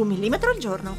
Un 0.00 0.06
millimetro 0.06 0.48
al 0.48 0.56
giorno. 0.56 0.96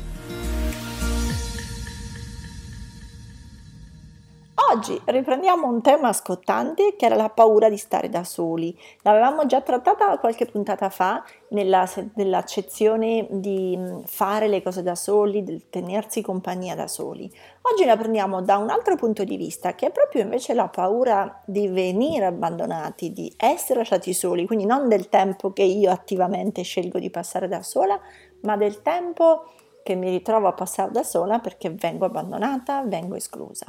Oggi 4.72 5.02
riprendiamo 5.06 5.68
un 5.68 5.82
tema 5.82 6.14
scottante 6.14 6.96
che 6.96 7.08
era 7.08 7.16
la 7.16 7.30
paura 7.30 7.68
di 7.68 7.78
stare 7.78 8.10
da 8.10 8.24
soli. 8.24 8.78
L'avevamo 9.02 9.48
già 9.48 9.60
trattata 9.62 10.18
qualche 10.20 10.46
puntata 10.46 10.90
fa 10.90 11.26
nella, 11.50 11.90
nell'accezione 12.14 13.26
di 13.32 13.76
mm, 13.76 14.02
fare 14.06 14.48
le 14.48 14.62
cose 14.62 14.84
da 14.84 14.96
soli, 14.96 15.44
del 15.44 15.68
tenersi 15.70 16.22
compagnia 16.22 16.76
da 16.76 16.88
soli. 16.88 17.30
Oggi 17.64 17.86
la 17.86 17.98
prendiamo 17.98 18.42
da 18.42 18.58
un 18.58 18.70
altro 18.70 18.96
punto 18.96 19.24
di 19.24 19.36
vista, 19.36 19.74
che 19.74 19.88
è 19.88 19.92
proprio 19.92 20.22
invece 20.22 20.54
la 20.54 20.68
paura 20.68 21.42
di 21.46 21.68
venire 21.68 22.26
abbandonati, 22.26 23.12
di 23.12 23.34
essere 23.38 23.80
lasciati 23.80 24.14
soli, 24.14 24.46
quindi 24.46 24.66
non 24.66 24.88
del 24.88 25.10
tempo 25.10 25.52
che 25.52 25.64
io 25.64 25.92
attivamente 25.92 26.62
scelgo 26.62 26.98
di 26.98 27.10
passare 27.10 27.48
da 27.48 27.62
sola, 27.62 28.00
ma 28.42 28.58
del 28.58 28.82
tempo 28.82 29.46
che 29.84 29.96
mi 29.96 30.10
ritrovo 30.10 30.48
a 30.48 30.54
passare 30.54 30.92
da 30.92 31.04
sola 31.04 31.40
perché 31.40 31.70
vengo 31.72 32.06
abbandonata, 32.06 32.84
vengo 32.86 33.16
esclusa. 33.16 33.66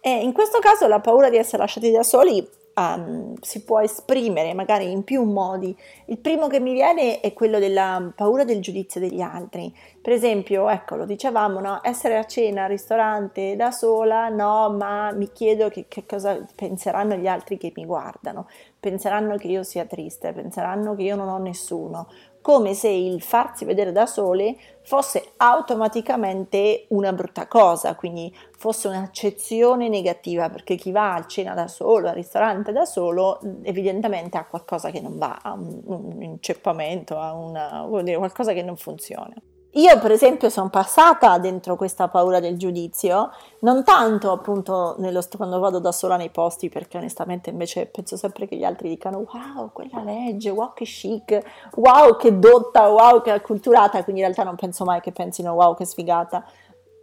E 0.00 0.10
in 0.10 0.32
questo 0.32 0.58
caso 0.60 0.86
la 0.86 1.00
paura 1.00 1.28
di 1.28 1.36
essere 1.36 1.58
lasciati 1.58 1.90
da 1.90 2.02
soli 2.04 2.46
um, 2.78 3.34
si 3.40 3.64
può 3.64 3.80
esprimere 3.80 4.54
magari 4.54 4.90
in 4.90 5.02
più 5.02 5.24
modi. 5.24 5.76
Il 6.06 6.18
primo 6.18 6.46
che 6.46 6.60
mi 6.60 6.72
viene 6.72 7.20
è 7.20 7.32
quello 7.32 7.58
della 7.58 8.12
paura 8.14 8.44
del 8.44 8.60
giudizio 8.60 9.00
degli 9.00 9.20
altri. 9.20 9.74
Per 10.00 10.12
esempio, 10.12 10.68
ecco, 10.68 10.94
lo 10.94 11.04
dicevamo, 11.04 11.60
no? 11.60 11.80
essere 11.82 12.16
a 12.16 12.24
cena 12.24 12.64
al 12.64 12.70
ristorante 12.70 13.56
da 13.56 13.72
sola, 13.72 14.28
no, 14.28 14.70
ma 14.70 15.12
mi 15.12 15.30
chiedo 15.32 15.68
che, 15.68 15.86
che 15.88 16.06
cosa 16.06 16.40
penseranno 16.54 17.16
gli 17.16 17.26
altri 17.26 17.58
che 17.58 17.72
mi 17.74 17.84
guardano. 17.84 18.46
Penseranno 18.78 19.36
che 19.36 19.48
io 19.48 19.64
sia 19.64 19.84
triste, 19.84 20.32
penseranno 20.32 20.94
che 20.94 21.02
io 21.02 21.16
non 21.16 21.28
ho 21.28 21.38
nessuno 21.38 22.06
come 22.48 22.72
se 22.72 22.88
il 22.88 23.20
farsi 23.20 23.66
vedere 23.66 23.92
da 23.92 24.06
sole 24.06 24.56
fosse 24.80 25.32
automaticamente 25.36 26.86
una 26.88 27.12
brutta 27.12 27.46
cosa, 27.46 27.94
quindi 27.94 28.34
fosse 28.56 28.88
un'accezione 28.88 29.90
negativa, 29.90 30.48
perché 30.48 30.76
chi 30.76 30.90
va 30.90 31.12
a 31.12 31.26
cena 31.26 31.52
da 31.52 31.68
solo, 31.68 32.08
al 32.08 32.14
ristorante 32.14 32.72
da 32.72 32.86
solo, 32.86 33.38
evidentemente 33.64 34.38
ha 34.38 34.46
qualcosa 34.46 34.88
che 34.88 35.02
non 35.02 35.18
va, 35.18 35.40
ha 35.42 35.52
un, 35.52 35.82
un 35.84 36.22
inceppamento, 36.22 37.18
ha 37.18 37.34
una, 37.34 37.84
qualcosa 37.86 38.54
che 38.54 38.62
non 38.62 38.78
funziona. 38.78 39.34
Io 39.72 39.98
per 39.98 40.10
esempio 40.10 40.48
sono 40.48 40.70
passata 40.70 41.36
dentro 41.38 41.76
questa 41.76 42.08
paura 42.08 42.40
del 42.40 42.56
giudizio, 42.56 43.30
non 43.60 43.84
tanto 43.84 44.32
appunto 44.32 44.94
nello, 44.98 45.20
quando 45.36 45.58
vado 45.58 45.78
da 45.78 45.92
sola 45.92 46.16
nei 46.16 46.30
posti, 46.30 46.70
perché 46.70 46.96
onestamente 46.96 47.50
invece 47.50 47.86
penso 47.86 48.16
sempre 48.16 48.48
che 48.48 48.56
gli 48.56 48.64
altri 48.64 48.88
dicano 48.88 49.26
wow, 49.30 49.70
quella 49.70 50.02
legge, 50.02 50.48
wow 50.48 50.72
che 50.72 50.84
chic, 50.84 51.38
wow 51.74 52.16
che 52.16 52.38
dotta, 52.38 52.88
wow 52.88 53.20
che 53.20 53.30
acculturata, 53.30 54.02
quindi 54.04 54.22
in 54.22 54.26
realtà 54.28 54.42
non 54.42 54.56
penso 54.56 54.84
mai 54.84 55.00
che 55.00 55.12
pensino 55.12 55.52
wow 55.52 55.76
che 55.76 55.84
sfigata, 55.84 56.42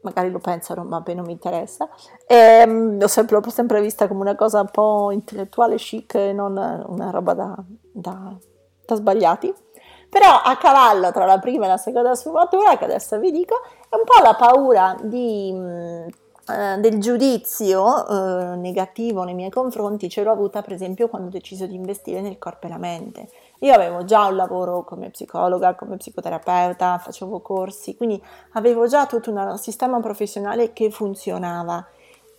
magari 0.02 0.32
lo 0.32 0.40
pensano 0.40 0.84
ma 0.84 1.04
me 1.06 1.14
non 1.14 1.26
mi 1.26 1.34
interessa. 1.34 1.88
E, 2.26 2.36
ehm, 2.36 3.00
l'ho, 3.00 3.08
sempre, 3.08 3.40
l'ho 3.40 3.50
sempre 3.52 3.80
vista 3.80 4.08
come 4.08 4.22
una 4.22 4.36
cosa 4.36 4.62
un 4.62 4.70
po' 4.72 5.12
intellettuale, 5.12 5.76
chic, 5.76 6.16
e 6.16 6.34
non 6.34 6.58
una 6.88 7.10
roba 7.12 7.34
da, 7.36 7.56
da, 7.92 8.36
da 8.86 8.96
sbagliati. 8.96 9.54
Però 10.16 10.30
a 10.42 10.56
cavallo 10.56 11.12
tra 11.12 11.26
la 11.26 11.40
prima 11.40 11.66
e 11.66 11.68
la 11.68 11.76
seconda 11.76 12.16
sfumatura, 12.16 12.78
che 12.78 12.86
adesso 12.86 13.20
vi 13.20 13.32
dico, 13.32 13.56
è 13.90 13.96
un 13.96 14.04
po' 14.06 14.24
la 14.24 14.34
paura 14.34 14.96
di, 15.02 15.54
eh, 15.54 16.78
del 16.80 17.02
giudizio 17.02 18.08
eh, 18.08 18.56
negativo 18.56 19.24
nei 19.24 19.34
miei 19.34 19.50
confronti, 19.50 20.08
ce 20.08 20.24
l'ho 20.24 20.32
avuta 20.32 20.62
per 20.62 20.72
esempio 20.72 21.10
quando 21.10 21.28
ho 21.28 21.32
deciso 21.32 21.66
di 21.66 21.76
investire 21.76 22.22
nel 22.22 22.38
corpo 22.38 22.68
e 22.68 22.70
la 22.70 22.78
mente. 22.78 23.28
Io 23.60 23.74
avevo 23.74 24.06
già 24.06 24.24
un 24.28 24.38
lavoro 24.38 24.86
come 24.86 25.10
psicologa, 25.10 25.76
come 25.76 25.98
psicoterapeuta, 25.98 26.98
facevo 26.98 27.42
corsi, 27.42 27.98
quindi 27.98 28.24
avevo 28.54 28.88
già 28.88 29.06
tutto 29.08 29.32
un 29.32 29.58
sistema 29.58 30.00
professionale 30.00 30.72
che 30.72 30.92
funzionava 30.92 31.86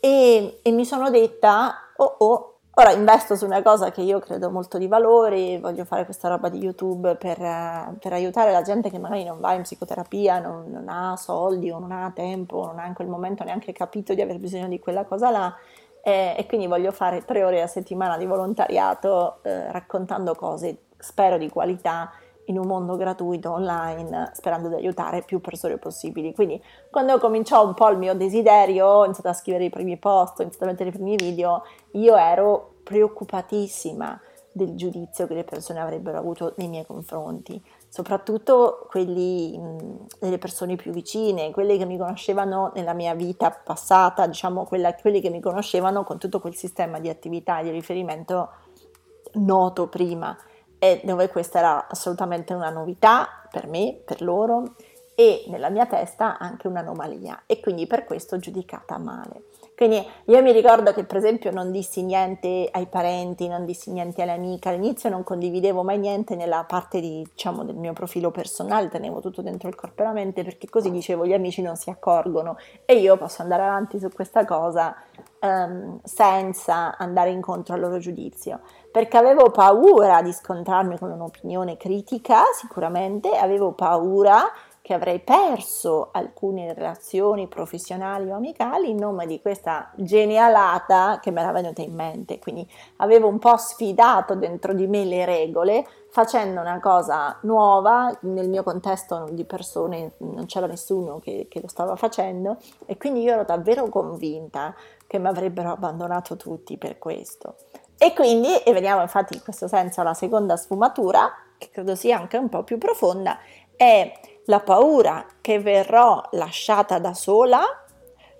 e, 0.01 0.61
e 0.63 0.71
mi 0.71 0.87
sono 0.87 1.11
detta, 1.11 1.75
oh 1.97 2.15
oh, 2.21 2.56
Ora 2.79 2.93
investo 2.93 3.37
su 3.37 3.47
una 3.47 3.63
cosa 3.63 3.91
che 3.91 4.03
io 4.03 4.19
credo 4.19 4.51
molto 4.51 4.77
di 4.77 4.87
valore, 4.87 5.59
voglio 5.59 5.87
fare 5.87 6.05
questa 6.05 6.29
roba 6.29 6.51
di 6.51 6.59
YouTube 6.59 7.15
per, 7.15 7.39
per 7.39 8.13
aiutare 8.13 8.53
la 8.53 8.61
gente 8.61 8.91
che 8.91 8.99
magari 8.99 9.25
non 9.25 9.41
va 9.41 9.55
in 9.55 9.63
psicoterapia, 9.63 10.41
non, 10.41 10.71
non, 10.71 10.87
ha 10.91 11.17
soldi 11.17 11.71
o 11.71 11.79
non 11.79 11.91
ha 11.91 12.13
tempo, 12.15 12.67
non 12.67 12.79
ha 12.79 12.87
in 12.87 12.93
quel 12.93 13.09
momento 13.09 13.45
neanche 13.45 13.73
capito 13.73 14.13
di 14.13 14.21
aver 14.21 14.39
bisogno 14.39 14.69
di 14.69 14.79
quella 14.79 15.05
cosa 15.05 15.31
là. 15.31 15.57
E, 16.03 16.35
e 16.37 16.45
quindi 16.47 16.67
voglio 16.67 16.93
fare 16.93 17.25
tre 17.25 17.45
ore 17.45 17.63
a 17.63 17.67
settimana 17.67 18.19
di 18.19 18.27
volontariato 18.27 19.39
eh, 19.41 19.73
raccontando 19.73 20.35
cose, 20.35 20.77
spero 20.99 21.39
di 21.39 21.49
qualità, 21.49 22.13
in 22.47 22.59
un 22.59 22.67
mondo 22.67 22.97
gratuito 22.97 23.53
online 23.53 24.31
sperando 24.34 24.69
di 24.69 24.75
aiutare 24.75 25.23
più 25.23 25.41
persone 25.41 25.79
possibili. 25.79 26.34
Quindi 26.34 26.62
quando 26.91 27.19
cominciò 27.19 27.65
un 27.65 27.75
po' 27.75 27.89
il 27.89 27.99
mio 27.99 28.15
desiderio, 28.15 28.87
ho 28.87 29.05
iniziato 29.05 29.29
a 29.29 29.34
scrivere 29.34 29.65
i 29.65 29.71
primi 29.71 29.97
post, 29.97 30.39
ho 30.39 30.43
iniziato 30.43 30.65
a 30.65 30.69
mettere 30.69 30.91
i 30.91 30.93
primi 30.93 31.17
video, 31.17 31.65
io 31.93 32.17
ero 32.17 32.75
preoccupatissima 32.83 34.21
del 34.53 34.75
giudizio 34.75 35.27
che 35.27 35.34
le 35.34 35.45
persone 35.45 35.81
avrebbero 35.81 36.17
avuto 36.17 36.55
nei 36.57 36.69
miei 36.69 36.87
confronti, 36.87 37.62
soprattutto 37.89 38.87
quelli 38.89 39.59
mh, 39.59 40.07
delle 40.19 40.39
persone 40.39 40.77
più 40.77 40.93
vicine, 40.93 41.51
quelle 41.51 41.77
che 41.77 41.84
mi 41.84 41.99
conoscevano 41.99 42.73
nella 42.75 42.95
mia 42.95 43.15
vita 43.15 43.51
passata, 43.51 44.27
diciamo 44.27 44.65
quella, 44.65 44.95
quelli 44.95 45.21
che 45.21 45.28
mi 45.28 45.41
conoscevano 45.41 46.05
con 46.05 46.17
tutto 46.17 46.41
quel 46.41 46.55
sistema 46.55 46.99
di 47.01 47.11
attività 47.11 47.59
e 47.59 47.65
di 47.65 47.71
riferimento 47.71 48.49
noto 49.34 49.89
prima 49.89 50.34
e 50.79 51.01
dove 51.05 51.29
questa 51.29 51.59
era 51.59 51.87
assolutamente 51.89 52.55
una 52.55 52.71
novità 52.71 53.29
per 53.51 53.67
me, 53.67 53.99
per 54.05 54.23
loro 54.23 54.75
e 55.15 55.45
nella 55.49 55.71
mia 55.71 55.87
testa 55.87 56.39
anche 56.39 56.69
un'anomalia 56.69 57.45
e 57.47 57.61
quindi 57.61 57.87
per 57.87 58.05
questo 58.05 58.39
giudicata 58.39 58.99
male. 58.99 59.45
Quindi 59.77 60.03
io 60.25 60.43
mi 60.43 60.53
ricordo 60.53 60.95
che 60.95 61.05
per 61.05 61.19
esempio 61.19 61.51
non 61.51 61.71
dissi 61.71 62.03
niente 62.03 62.67
ai 62.71 62.87
parenti, 62.87 63.47
non 63.47 63.67
dissi 63.67 63.93
niente 63.93 64.23
alle 64.23 64.33
amiche, 64.33 64.71
all'inizio 64.71 65.11
non 65.11 65.23
condividevo 65.23 65.83
mai 65.83 65.99
niente 65.99 66.35
nella 66.35 66.65
parte 66.67 66.99
di, 66.99 67.23
diciamo, 67.31 67.63
del 67.63 67.77
mio 67.77 67.93
profilo 67.93 68.31
personale, 68.31 68.89
tenevo 68.89 69.21
tutto 69.21 69.43
dentro 69.43 69.69
il 69.69 69.75
corpo 69.75 70.01
e 70.01 70.07
la 70.07 70.13
mente 70.13 70.43
perché 70.45 70.67
così 70.71 70.91
dicevo 70.91 71.27
gli 71.27 71.35
amici 71.35 71.61
non 71.61 71.77
si 71.77 71.91
accorgono. 71.91 72.57
E 72.87 72.97
io 72.97 73.19
posso 73.19 73.43
andare 73.43 73.65
avanti 73.65 73.99
su 73.99 74.09
questa 74.09 74.47
cosa 74.47 74.97
um, 75.41 76.01
senza 76.03 76.97
andare 76.97 77.29
incontro 77.29 77.75
al 77.75 77.81
loro 77.81 77.99
giudizio 77.99 78.61
perché 78.97 79.19
avevo 79.19 79.51
paura 79.51 80.23
di 80.23 80.33
scontrarmi 80.33 80.99
con 80.99 81.11
un'opinione 81.11 81.77
critica, 81.77 82.45
sicuramente 82.55 83.37
avevo 83.37 83.73
paura 83.73 84.51
che 84.81 84.95
avrei 84.95 85.21
perso 85.21 86.09
alcune 86.12 86.73
relazioni 86.73 87.47
professionali 87.47 88.31
o 88.31 88.37
amicali 88.37 88.89
in 88.89 88.97
nome 88.97 89.27
di 89.27 89.43
questa 89.43 89.91
genialata 89.97 91.19
che 91.21 91.31
mi 91.31 91.41
era 91.41 91.53
venuta 91.53 91.83
in 91.83 91.93
mente. 91.93 92.39
Quindi 92.39 92.67
avevo 92.97 93.29
un 93.29 93.39
po' 93.39 93.59
sfidato 93.59 94.34
dentro 94.34 94.73
di 94.73 94.87
me 94.87 95.05
le 95.05 95.27
regole 95.27 95.87
facendo 96.09 96.63
una 96.63 96.81
cosa 96.81 97.37
nuova, 97.43 98.17
nel 98.23 98.49
mio 98.49 98.63
contesto 98.63 99.27
di 99.31 99.45
persone 99.45 100.13
non 100.21 100.47
c'era 100.47 100.67
nessuno 100.67 101.19
che, 101.19 101.48
che 101.51 101.60
lo 101.60 101.69
stava 101.69 101.97
facendo 101.97 102.57
e 102.87 102.97
quindi 102.97 103.21
io 103.21 103.34
ero 103.34 103.45
davvero 103.45 103.91
convinta 103.91 104.75
che 105.07 105.19
mi 105.19 105.27
avrebbero 105.27 105.72
abbandonato 105.72 106.37
tutti 106.37 106.78
per 106.78 106.97
questo. 106.98 107.57
E 107.98 108.13
quindi, 108.13 108.54
e 108.57 108.72
veniamo 108.72 109.01
infatti 109.01 109.34
in 109.34 109.43
questo 109.43 109.69
senso 109.69 110.01
alla 110.01 110.15
seconda 110.15 110.57
sfumatura, 110.57 111.33
che 111.57 111.71
credo 111.71 111.95
sia 111.95 112.19
anche 112.19 112.37
un 112.37 112.48
po' 112.48 112.63
più 112.63 112.78
profonda, 112.78 113.39
è 113.75 114.13
la 114.47 114.60
paura 114.60 115.27
che 115.41 115.59
verrò 115.60 116.22
lasciata 116.33 116.98
da 116.98 117.15
sola 117.15 117.63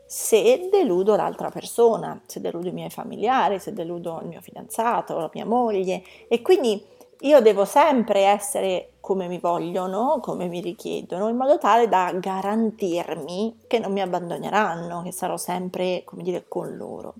se 0.05 0.69
deludo 0.71 1.17
l'altra 1.17 1.51
persona, 1.51 2.21
se 2.27 2.41
deludo 2.41 2.69
i 2.69 2.73
miei 2.73 2.91
familiari, 2.91 3.59
se 3.59 3.73
deludo 3.73 4.21
il 4.23 4.29
mio 4.29 4.41
fidanzato, 4.41 5.19
la 5.19 5.31
mia 5.33 5.45
moglie. 5.45 6.03
E 6.29 6.43
quindi 6.43 6.85
io 7.21 7.41
devo 7.41 7.65
sempre 7.65 8.21
essere 8.21 8.91
come 9.01 9.29
mi 9.29 9.39
vogliono, 9.39 10.19
come 10.21 10.49
mi 10.49 10.61
richiedono, 10.61 11.29
in 11.29 11.37
modo 11.37 11.59
tale 11.59 11.89
da 11.89 12.13
garantirmi 12.13 13.65
che 13.67 13.79
non 13.79 13.93
mi 13.93 14.01
abbandoneranno, 14.01 15.03
che 15.03 15.13
sarò 15.13 15.37
sempre, 15.37 16.03
come 16.05 16.23
dire, 16.23 16.47
con 16.49 16.77
loro. 16.77 17.15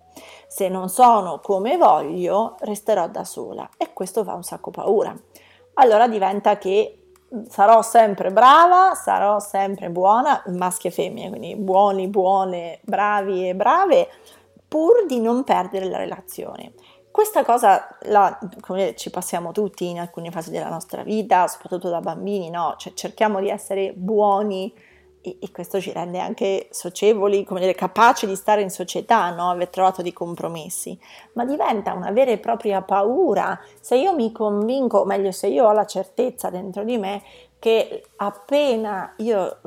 Se 0.49 0.69
non 0.69 0.89
sono 0.89 1.41
come 1.41 1.77
voglio, 1.77 2.57
resterò 2.61 3.09
da 3.09 3.25
sola 3.25 3.69
e 3.77 3.93
questo 3.93 4.25
fa 4.25 4.35
un 4.35 4.43
sacco 4.43 4.71
paura. 4.71 5.15
Allora 5.75 6.09
diventa 6.09 6.59
che 6.59 7.13
sarò 7.49 7.83
sempre 7.83 8.31
brava, 8.31 8.95
sarò 8.95 9.39
sempre 9.39 9.91
buona, 9.91 10.43
maschi 10.49 10.89
e 10.89 10.91
femmine, 10.91 11.29
quindi 11.29 11.57
buoni, 11.57 12.09
buone, 12.09 12.81
bravi 12.83 13.49
e 13.49 13.55
brave, 13.55 14.09
pur 14.67 15.07
di 15.07 15.21
non 15.21 15.45
perdere 15.45 15.89
la 15.89 15.99
relazione. 15.99 16.73
Questa 17.17 17.47
cosa 17.47 17.89
la, 18.03 18.39
come 18.61 18.95
ci 18.95 19.09
passiamo 19.09 19.51
tutti 19.51 19.89
in 19.89 19.99
alcune 19.99 20.31
fasi 20.31 20.51
della 20.51 20.69
nostra 20.69 21.03
vita, 21.03 21.49
soprattutto 21.49 21.89
da 21.89 22.01
bambini, 22.01 22.51
no? 22.51 22.75
Cioè 22.77 22.93
cerchiamo 22.93 23.41
di 23.41 23.49
essere 23.49 23.95
buoni 23.95 24.71
e, 25.23 25.39
e 25.41 25.51
questo 25.51 25.81
ci 25.81 25.93
rende 25.93 26.19
anche 26.19 26.69
socievoli, 26.71 27.43
come 27.45 27.61
dire, 27.61 27.75
capaci 27.75 28.27
di 28.27 28.37
stare 28.37 28.61
in 28.61 28.69
società, 28.69 29.31
no? 29.31 29.49
aver 29.49 29.71
trovato 29.71 30.03
dei 30.03 30.13
compromessi, 30.13 30.99
ma 31.33 31.47
diventa 31.47 31.95
una 31.95 32.11
vera 32.11 32.33
e 32.33 32.37
propria 32.39 32.83
paura 32.83 33.59
se 33.81 33.97
io 33.97 34.15
mi 34.15 34.31
convinco, 34.31 34.99
o 34.99 35.05
meglio 35.07 35.33
se 35.33 35.47
io 35.47 35.65
ho 35.65 35.73
la 35.73 35.87
certezza 35.87 36.51
dentro 36.51 36.85
di 36.85 36.99
me 36.99 37.23
che 37.59 38.05
appena 38.17 39.15
io 39.17 39.59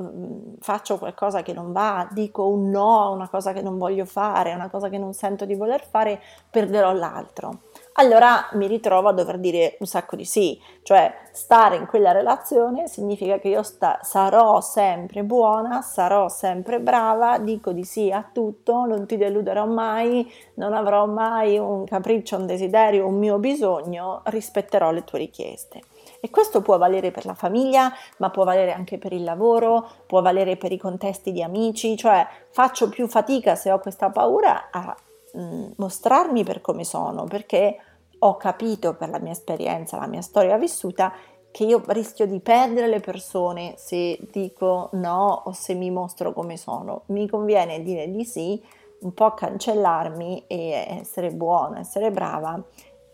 faccio 0.60 0.98
qualcosa 0.98 1.42
che 1.42 1.54
non 1.54 1.72
va, 1.72 2.08
dico 2.12 2.48
un 2.48 2.70
no 2.70 3.02
a 3.02 3.10
una 3.10 3.30
cosa 3.30 3.54
che 3.54 3.62
non 3.62 3.78
voglio 3.78 4.06
fare, 4.06 4.52
a 4.52 4.56
una 4.56 4.70
cosa 4.70 4.90
che 4.90 4.98
non 4.98 5.14
sento 5.14 5.46
di 5.46 5.56
voler 5.56 5.86
fare, 5.86 6.22
perderò 6.50 6.94
l'altro 6.94 7.60
allora 8.00 8.48
mi 8.54 8.66
ritrovo 8.68 9.10
a 9.10 9.14
dover 9.14 9.38
dire 9.38 9.76
un 9.80 9.86
sacco 9.86 10.16
di 10.16 10.24
sì, 10.24 10.60
cioè 10.84 11.14
stare 11.34 11.76
in 11.76 11.86
quella 11.86 12.14
relazione 12.14 12.88
significa 12.88 13.40
che 13.40 13.50
io 13.50 13.62
sta- 13.62 14.00
sarò 14.02 14.62
sempre 14.62 15.24
buona, 15.24 15.82
sarò 15.82 16.30
sempre 16.30 16.80
brava, 16.80 17.40
dico 17.40 17.74
di 17.74 17.84
sì 17.84 18.10
a 18.10 18.26
tutto, 18.32 18.86
non 18.86 19.06
ti 19.06 19.18
deluderò 19.18 19.66
mai, 19.66 20.32
non 20.56 20.74
avrò 20.74 21.08
mai 21.08 21.58
un 21.58 21.84
capriccio, 21.84 22.38
un 22.38 22.46
desiderio, 22.46 23.06
un 23.06 23.18
mio 23.18 23.38
bisogno, 23.38 24.22
rispetterò 24.26 24.92
le 24.92 25.04
tue 25.04 25.20
richieste. 25.20 25.82
E 26.22 26.30
questo 26.30 26.62
può 26.62 26.78
valere 26.78 27.12
per 27.12 27.26
la 27.26 27.34
famiglia, 27.34 27.92
ma 28.18 28.30
può 28.30 28.44
valere 28.44 28.74
anche 28.74 28.98
per 28.98 29.14
il 29.14 29.24
lavoro, 29.24 29.88
può 30.06 30.22
valere 30.22 30.58
per 30.58 30.72
i 30.72 30.78
contesti 30.78 31.32
di 31.32 31.42
amici, 31.42 31.96
cioè 31.96 32.28
faccio 32.52 32.90
più 32.90 33.08
fatica 33.08 33.56
se 33.56 33.72
ho 33.72 33.80
questa 33.80 34.10
paura 34.10 34.70
a 34.72 34.96
mm, 35.38 35.72
mostrarmi 35.78 36.44
per 36.44 36.62
come 36.62 36.84
sono, 36.84 37.24
perché 37.24 37.78
ho 38.20 38.36
capito 38.36 38.96
per 38.96 39.10
la 39.10 39.20
mia 39.20 39.32
esperienza, 39.32 39.98
la 39.98 40.08
mia 40.08 40.22
storia 40.22 40.58
vissuta, 40.58 41.14
che 41.52 41.64
io 41.64 41.82
rischio 41.88 42.28
di 42.28 42.40
perdere 42.42 42.88
le 42.88 43.00
persone 43.00 43.74
se 43.78 44.20
dico 44.32 44.90
no 44.94 45.42
o 45.46 45.52
se 45.52 45.74
mi 45.74 45.90
mostro 45.90 46.34
come 46.34 46.58
sono. 46.58 47.04
Mi 47.08 47.28
conviene 47.28 47.82
dire 47.82 48.12
di 48.12 48.24
sì, 48.24 48.62
un 49.02 49.14
po' 49.14 49.34
cancellarmi 49.34 50.46
e 50.48 50.98
essere 51.00 51.32
buona, 51.32 51.80
essere 51.80 52.12
brava 52.12 52.62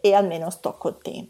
e 0.01 0.13
almeno 0.13 0.49
sto 0.49 0.75
con 0.77 0.97
te. 1.01 1.25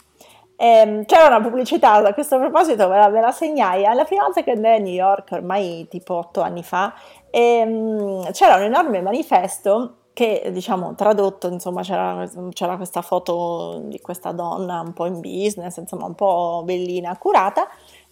Ehm, 0.57 1.05
c'era 1.05 1.27
una 1.27 1.41
pubblicità 1.41 1.93
a 1.93 2.13
questo 2.13 2.37
proposito, 2.37 2.87
ve 2.87 2.97
la, 2.97 3.09
ve 3.09 3.19
la 3.19 3.31
segnai, 3.31 3.83
la 3.93 4.05
prima 4.05 4.23
volta 4.23 4.41
che 4.41 4.51
andai 4.51 4.77
a 4.77 4.79
New 4.79 4.93
York, 4.93 5.31
ormai 5.31 5.87
tipo 5.89 6.15
otto 6.15 6.41
anni 6.41 6.63
fa, 6.63 6.93
ehm, 7.29 8.31
c'era 8.31 8.55
un 8.55 8.63
enorme 8.63 9.01
manifesto 9.01 9.97
che 10.13 10.49
diciamo 10.53 10.95
tradotto 10.95 11.47
insomma 11.49 11.81
c'era, 11.81 12.25
c'era, 12.53 12.77
questa 12.77 13.01
foto 13.01 13.81
di 13.83 13.99
questa 13.99 14.31
donna 14.31 14.79
un 14.79 14.93
po' 14.93 15.05
in 15.07 15.19
business 15.19 15.75
insomma 15.75 16.05
un 16.05 16.15
po' 16.15 16.61
bellina 16.63 17.17
curata 17.17 17.67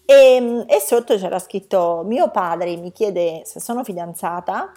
e, 0.05 0.65
e 0.67 0.79
sotto 0.81 1.15
c'era 1.15 1.39
scritto 1.39 2.03
mio 2.05 2.29
padre 2.29 2.75
mi 2.75 2.91
chiede 2.91 3.43
se 3.45 3.61
sono 3.61 3.85
fidanzata 3.85 4.73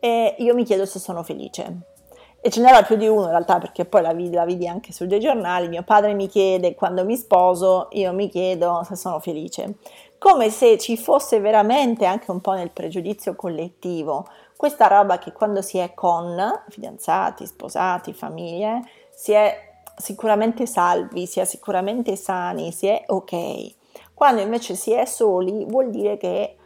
e 0.00 0.34
io 0.38 0.54
mi 0.54 0.64
chiedo 0.64 0.86
se 0.86 0.98
sono 0.98 1.22
felice 1.22 1.94
e 2.40 2.50
ce 2.50 2.60
n'era 2.60 2.82
più 2.82 2.96
di 2.96 3.08
uno 3.08 3.24
in 3.24 3.30
realtà 3.30 3.58
perché 3.58 3.84
poi 3.84 4.02
la 4.02 4.12
vidi, 4.12 4.34
la 4.34 4.44
vidi 4.44 4.68
anche 4.68 4.92
sui 4.92 5.06
due 5.06 5.18
giornali. 5.18 5.68
Mio 5.68 5.82
padre 5.82 6.14
mi 6.14 6.28
chiede 6.28 6.74
quando 6.74 7.04
mi 7.04 7.16
sposo 7.16 7.88
io 7.92 8.12
mi 8.12 8.28
chiedo 8.28 8.82
se 8.84 8.94
sono 8.94 9.18
felice. 9.18 9.74
Come 10.18 10.50
se 10.50 10.78
ci 10.78 10.96
fosse 10.96 11.40
veramente 11.40 12.04
anche 12.06 12.30
un 12.30 12.40
po' 12.40 12.52
nel 12.52 12.70
pregiudizio 12.70 13.34
collettivo. 13.34 14.26
Questa 14.56 14.86
roba 14.86 15.18
che 15.18 15.32
quando 15.32 15.60
si 15.60 15.78
è 15.78 15.92
con 15.92 16.36
fidanzati, 16.68 17.46
sposati, 17.46 18.14
famiglie, 18.14 18.82
si 19.12 19.32
è 19.32 19.74
sicuramente 19.96 20.66
salvi, 20.66 21.26
si 21.26 21.40
è 21.40 21.44
sicuramente 21.44 22.16
sani, 22.16 22.72
si 22.72 22.86
è 22.86 23.02
ok. 23.06 23.74
Quando 24.14 24.40
invece 24.40 24.74
si 24.74 24.92
è 24.92 25.04
soli 25.04 25.64
vuol 25.66 25.90
dire 25.90 26.16
che 26.16 26.56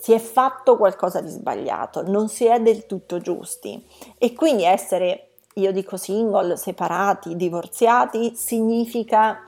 si 0.00 0.14
è 0.14 0.18
fatto 0.18 0.78
qualcosa 0.78 1.20
di 1.20 1.28
sbagliato, 1.28 2.02
non 2.08 2.28
si 2.28 2.46
è 2.46 2.58
del 2.58 2.86
tutto 2.86 3.18
giusti. 3.18 3.86
E 4.16 4.32
quindi 4.32 4.64
essere, 4.64 5.32
io 5.54 5.72
dico 5.72 5.98
single, 5.98 6.56
separati, 6.56 7.36
divorziati, 7.36 8.34
significa 8.34 9.40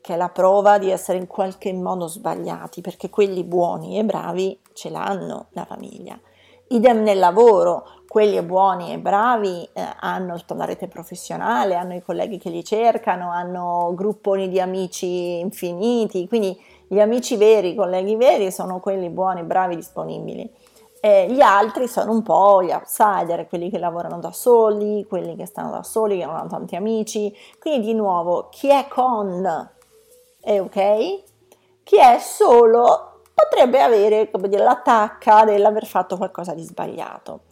che 0.00 0.14
è 0.14 0.16
la 0.16 0.30
prova 0.30 0.78
di 0.78 0.90
essere 0.90 1.18
in 1.18 1.26
qualche 1.26 1.70
modo 1.74 2.06
sbagliati, 2.06 2.80
perché 2.80 3.10
quelli 3.10 3.44
buoni 3.44 3.98
e 3.98 4.04
bravi 4.04 4.58
ce 4.72 4.88
l'hanno 4.88 5.48
la 5.50 5.66
famiglia. 5.66 6.18
Idem 6.68 7.02
nel 7.02 7.18
lavoro, 7.18 7.84
quelli 8.08 8.40
buoni 8.40 8.94
e 8.94 8.98
bravi 8.98 9.68
eh, 9.70 9.86
hanno 10.00 10.40
la 10.46 10.64
rete 10.64 10.88
professionale, 10.88 11.74
hanno 11.74 11.94
i 11.94 12.02
colleghi 12.02 12.38
che 12.38 12.48
li 12.48 12.64
cercano, 12.64 13.30
hanno 13.30 13.92
grupponi 13.94 14.48
di 14.48 14.60
amici 14.60 15.40
infiniti, 15.40 16.26
quindi 16.26 16.58
gli 16.92 16.98
amici 16.98 17.36
veri, 17.36 17.70
i 17.70 17.74
colleghi 17.76 18.16
veri 18.16 18.50
sono 18.50 18.80
quelli 18.80 19.10
buoni, 19.10 19.44
bravi, 19.44 19.76
disponibili. 19.76 20.52
E 21.00 21.28
gli 21.30 21.40
altri 21.40 21.86
sono 21.86 22.10
un 22.10 22.24
po' 22.24 22.64
gli 22.64 22.72
outsider, 22.72 23.46
quelli 23.46 23.70
che 23.70 23.78
lavorano 23.78 24.18
da 24.18 24.32
soli, 24.32 25.06
quelli 25.08 25.36
che 25.36 25.46
stanno 25.46 25.70
da 25.70 25.84
soli, 25.84 26.18
che 26.18 26.26
non 26.26 26.34
hanno 26.34 26.48
tanti 26.48 26.74
amici. 26.74 27.32
Quindi 27.60 27.86
di 27.86 27.94
nuovo, 27.94 28.48
chi 28.50 28.70
è 28.70 28.88
con 28.88 29.70
è 30.40 30.60
ok, 30.60 31.22
chi 31.84 31.96
è 31.96 32.18
solo 32.18 33.20
potrebbe 33.32 33.80
avere 33.80 34.28
come 34.28 34.48
dire, 34.48 34.64
l'attacca 34.64 35.44
dell'aver 35.44 35.86
fatto 35.86 36.16
qualcosa 36.16 36.54
di 36.54 36.62
sbagliato. 36.62 37.42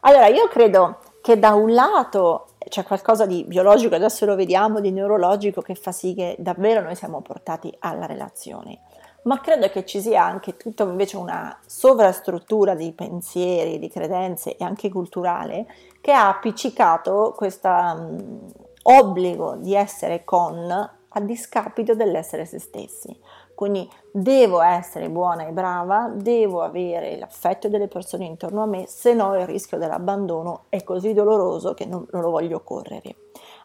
Allora 0.00 0.28
io 0.28 0.48
credo 0.48 1.00
che 1.20 1.38
da 1.38 1.52
un 1.52 1.74
lato 1.74 2.46
c'è 2.68 2.82
qualcosa 2.82 3.26
di 3.26 3.44
biologico, 3.44 3.94
adesso 3.94 4.26
lo 4.26 4.34
vediamo, 4.34 4.80
di 4.80 4.90
neurologico 4.90 5.60
che 5.60 5.74
fa 5.74 5.92
sì 5.92 6.14
che 6.14 6.36
davvero 6.38 6.80
noi 6.82 6.94
siamo 6.94 7.20
portati 7.20 7.74
alla 7.80 8.06
relazione, 8.06 8.80
ma 9.22 9.40
credo 9.40 9.68
che 9.68 9.84
ci 9.84 10.00
sia 10.00 10.24
anche 10.24 10.56
tutta 10.56 10.84
invece 10.84 11.16
una 11.16 11.58
sovrastruttura 11.66 12.74
di 12.74 12.92
pensieri, 12.92 13.78
di 13.78 13.88
credenze 13.88 14.56
e 14.56 14.64
anche 14.64 14.88
culturale 14.88 15.66
che 16.00 16.12
ha 16.12 16.28
appiccicato 16.28 17.34
questo 17.36 17.68
um, 17.68 18.52
obbligo 18.82 19.56
di 19.56 19.74
essere 19.74 20.24
con 20.24 20.90
a 21.16 21.20
discapito 21.20 21.94
dell'essere 21.94 22.44
se 22.44 22.58
stessi. 22.58 23.18
Quindi 23.56 23.88
devo 24.10 24.60
essere 24.60 25.08
buona 25.08 25.46
e 25.46 25.50
brava, 25.50 26.12
devo 26.14 26.60
avere 26.60 27.16
l'affetto 27.16 27.68
delle 27.68 27.88
persone 27.88 28.26
intorno 28.26 28.62
a 28.62 28.66
me, 28.66 28.84
se 28.86 29.14
no 29.14 29.34
il 29.34 29.46
rischio 29.46 29.78
dell'abbandono 29.78 30.64
è 30.68 30.84
così 30.84 31.14
doloroso 31.14 31.72
che 31.72 31.86
non, 31.86 32.06
non 32.10 32.20
lo 32.20 32.30
voglio 32.30 32.60
correre. 32.60 33.16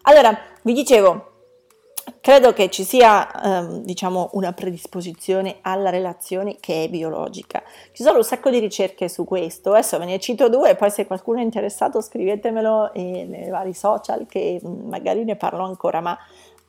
Allora, 0.04 0.34
vi 0.62 0.72
dicevo, 0.72 1.32
credo 2.22 2.54
che 2.54 2.70
ci 2.70 2.86
sia 2.86 3.30
ehm, 3.44 3.84
diciamo 3.84 4.30
una 4.34 4.54
predisposizione 4.54 5.58
alla 5.60 5.89
relazione 5.89 6.56
che 6.62 6.86
è 6.86 6.89
biologica. 6.89 7.62
Ci 7.92 8.04
sono 8.04 8.20
un 8.20 8.24
sacco 8.24 8.50
di 8.50 8.60
ricerche 8.60 9.10
su 9.10 9.25
questo, 9.25 9.72
adesso 9.72 9.98
ve 9.98 10.06
ne 10.06 10.20
cito 10.20 10.48
due, 10.48 10.75
poi 10.75 10.89
se 10.89 11.06
qualcuno 11.06 11.39
è 11.39 11.44
interessato 11.44 12.00
scrivetemelo 12.00 12.92
nei 12.94 13.50
vari 13.50 13.74
social 13.74 14.25
che 14.25 14.62
mm, 14.65 14.88
magari 14.88 15.25
ne 15.25 15.36
parlo 15.36 15.65
ancora, 15.65 16.00
ma 16.00 16.18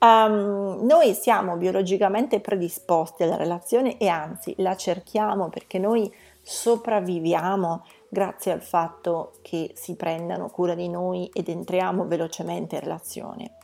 Um, 0.02 0.80
noi 0.82 1.14
siamo 1.14 1.56
biologicamente 1.56 2.40
predisposti 2.40 3.22
alla 3.22 3.36
relazione 3.36 3.98
e 3.98 4.08
anzi 4.08 4.52
la 4.58 4.74
cerchiamo 4.74 5.48
perché 5.48 5.78
noi 5.78 6.12
sopravviviamo 6.40 7.84
grazie 8.08 8.50
al 8.50 8.62
fatto 8.62 9.34
che 9.42 9.70
si 9.74 9.94
prendano 9.94 10.48
cura 10.48 10.74
di 10.74 10.88
noi 10.88 11.30
ed 11.32 11.48
entriamo 11.48 12.04
velocemente 12.06 12.74
in 12.74 12.80
relazione. 12.80 13.58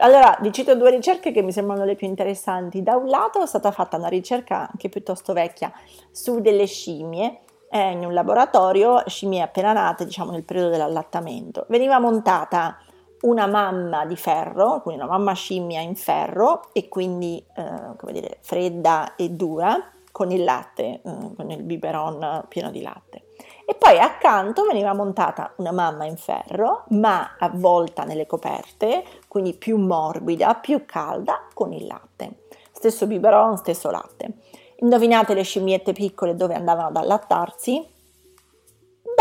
Allora, 0.00 0.36
vi 0.42 0.52
cito 0.52 0.76
due 0.76 0.90
ricerche 0.90 1.32
che 1.32 1.40
mi 1.40 1.52
sembrano 1.52 1.86
le 1.86 1.96
più 1.96 2.06
interessanti. 2.06 2.82
Da 2.82 2.94
un 2.94 3.08
lato 3.08 3.42
è 3.42 3.46
stata 3.46 3.70
fatta 3.70 3.96
una 3.96 4.08
ricerca 4.08 4.68
anche 4.70 4.90
piuttosto 4.90 5.32
vecchia 5.32 5.72
su 6.10 6.40
delle 6.40 6.66
scimmie 6.66 7.40
eh, 7.70 7.92
in 7.92 8.04
un 8.04 8.12
laboratorio, 8.12 9.02
scimmie 9.06 9.40
appena 9.40 9.72
nate, 9.72 10.04
diciamo 10.04 10.32
nel 10.32 10.44
periodo 10.44 10.68
dell'allattamento. 10.68 11.64
Veniva 11.68 11.98
montata 11.98 12.76
una 13.22 13.46
mamma 13.46 14.04
di 14.04 14.16
ferro, 14.16 14.80
quindi 14.82 15.02
una 15.02 15.10
mamma 15.10 15.32
scimmia 15.32 15.80
in 15.80 15.96
ferro 15.96 16.68
e 16.72 16.88
quindi 16.88 17.42
eh, 17.56 17.96
come 17.96 18.12
dire, 18.12 18.38
fredda 18.40 19.16
e 19.16 19.30
dura 19.30 19.90
con 20.12 20.30
il 20.30 20.44
latte, 20.44 21.00
eh, 21.04 21.34
con 21.36 21.50
il 21.50 21.62
biberon 21.62 22.44
pieno 22.48 22.70
di 22.70 22.82
latte. 22.82 23.24
E 23.64 23.74
poi 23.74 23.98
accanto 23.98 24.64
veniva 24.64 24.94
montata 24.94 25.52
una 25.56 25.72
mamma 25.72 26.06
in 26.06 26.16
ferro, 26.16 26.84
ma 26.88 27.36
avvolta 27.38 28.04
nelle 28.04 28.26
coperte, 28.26 29.04
quindi 29.28 29.52
più 29.54 29.76
morbida, 29.76 30.54
più 30.54 30.84
calda, 30.86 31.42
con 31.52 31.72
il 31.72 31.86
latte. 31.86 32.44
Stesso 32.72 33.06
biberon, 33.06 33.56
stesso 33.58 33.90
latte. 33.90 34.38
Indovinate 34.76 35.34
le 35.34 35.42
scimmiette 35.42 35.92
piccole 35.92 36.34
dove 36.34 36.54
andavano 36.54 36.88
ad 36.88 36.96
allattarsi? 36.96 37.86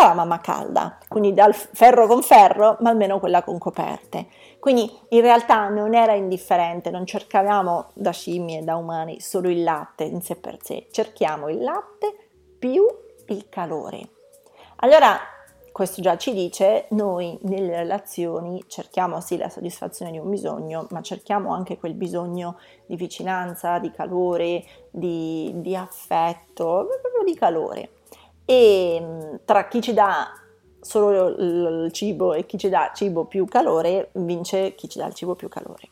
Dalla 0.02 0.14
mamma 0.14 0.40
calda, 0.40 0.98
quindi 1.08 1.34
dal 1.34 1.54
ferro 1.54 2.06
con 2.06 2.22
ferro, 2.22 2.78
ma 2.82 2.92
almeno 2.92 3.20
quella 3.20 3.44
con 3.44 3.58
coperte. 3.58 4.28
Quindi 4.60 4.92
in 5.10 5.22
realtà 5.22 5.70
non 5.70 5.96
era 5.96 6.14
indifferente, 6.14 6.92
non 6.92 7.06
cercavamo 7.06 7.88
da 7.94 8.12
scimmie 8.12 8.64
da 8.64 8.76
umani 8.76 9.20
solo 9.20 9.50
il 9.50 9.64
latte 9.64 10.04
in 10.04 10.22
sé 10.22 10.36
per 10.36 10.58
sé, 10.62 10.88
cerchiamo 10.92 11.50
il 11.50 11.64
latte 11.64 12.16
più 12.60 12.86
il 13.28 13.50
calore. 13.50 14.10
Allora, 14.78 15.18
questo 15.72 16.02
già 16.02 16.18
ci 16.18 16.34
dice, 16.34 16.86
noi 16.92 17.38
nelle 17.44 17.78
relazioni 17.78 18.64
cerchiamo 18.68 19.20
sì 19.22 19.38
la 19.38 19.50
soddisfazione 19.50 20.12
di 20.12 20.18
un 20.18 20.30
bisogno, 20.30 20.88
ma 20.92 21.02
cerchiamo 21.02 21.54
anche 21.54 21.78
quel 21.78 21.94
bisogno 21.94 22.58
di 22.86 22.96
vicinanza, 22.96 23.80
di 23.80 23.92
calore, 23.92 24.64
di, 24.90 25.52
di 25.56 25.76
affetto, 25.76 26.88
proprio 27.02 27.24
di 27.24 27.36
calore. 27.36 27.90
E 28.50 29.40
tra 29.44 29.68
chi 29.68 29.82
ci 29.82 29.94
dà 29.94 30.32
solo 30.80 31.28
il 31.28 31.92
cibo 31.92 32.34
e 32.34 32.46
chi 32.46 32.58
ci 32.58 32.70
dà 32.70 32.92
cibo 32.96 33.26
più 33.26 33.44
calore, 33.46 34.12
vince 34.14 34.74
chi 34.76 34.88
ci 34.88 35.00
dà 35.00 35.08
il 35.08 35.14
cibo 35.14 35.36
più 35.36 35.50
calore. 35.50 35.90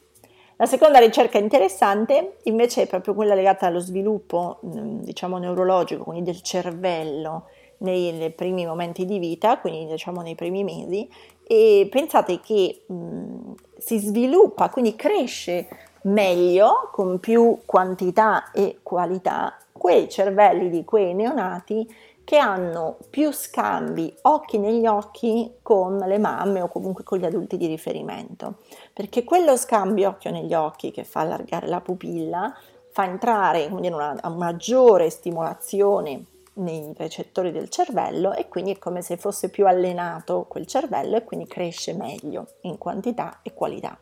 La 0.56 0.66
seconda 0.66 1.00
ricerca 1.00 1.38
interessante 1.38 2.38
invece 2.44 2.84
è 2.84 2.88
proprio 2.88 3.14
quella 3.14 3.34
legata 3.34 3.66
allo 3.66 3.80
sviluppo, 3.80 4.60
diciamo, 4.62 5.38
neurologico, 5.38 6.06
quindi 6.06 6.32
del 6.32 6.42
cervello 6.42 7.48
nei, 7.80 8.14
nei 8.14 8.32
primi 8.32 8.66
momenti 8.66 9.04
di 9.04 9.20
vita, 9.20 9.60
quindi 9.60 9.86
diciamo 9.92 10.22
nei 10.22 10.36
primi 10.36 10.64
mesi, 10.64 11.10
e 11.46 11.90
pensate 11.92 12.40
che 12.40 12.86
mh, 12.88 13.52
si 13.78 14.00
sviluppa, 14.00 14.70
quindi 14.70 14.96
cresce 14.96 15.68
meglio, 16.04 16.90
con 16.94 17.20
più 17.20 17.60
quantità 17.66 18.52
e 18.52 18.80
qualità, 18.82 19.58
quei 19.74 20.08
cervelli 20.08 20.70
di 20.70 20.86
quei 20.86 21.14
neonati 21.14 21.86
che 22.26 22.38
hanno 22.38 22.98
più 23.10 23.32
scambi 23.32 24.14
occhi 24.24 24.58
negli 24.58 24.88
occhi 24.88 25.58
con 25.62 25.98
le 25.98 26.18
mamme 26.18 26.60
o 26.60 26.68
comunque 26.68 27.04
con 27.04 27.20
gli 27.20 27.26
adulti 27.26 27.56
di 27.56 27.68
riferimento, 27.68 28.58
perché 28.92 29.24
quello 29.24 29.56
scambio 29.56 30.10
occhio 30.10 30.32
negli 30.32 30.54
occhi 30.54 30.92
che 30.92 31.04
fa 31.04 31.22
allargare 31.22 31.68
la 31.68 31.80
pupilla 31.80 32.54
fa 32.92 33.06
entrare 33.06 33.70
quindi, 33.70 33.88
una, 33.90 34.18
una 34.24 34.36
maggiore 34.36 35.10
stimolazione 35.10 36.26
nei 36.56 36.94
recettori 36.96 37.52
del 37.52 37.70
cervello 37.70 38.34
e 38.34 38.48
quindi 38.48 38.72
è 38.72 38.80
come 38.80 39.02
se 39.02 39.18
fosse 39.18 39.50
più 39.50 39.68
allenato 39.68 40.46
quel 40.48 40.66
cervello 40.66 41.18
e 41.18 41.24
quindi 41.24 41.46
cresce 41.46 41.94
meglio 41.94 42.48
in 42.62 42.78
quantità 42.78 43.40
e 43.44 43.54
qualità. 43.54 44.00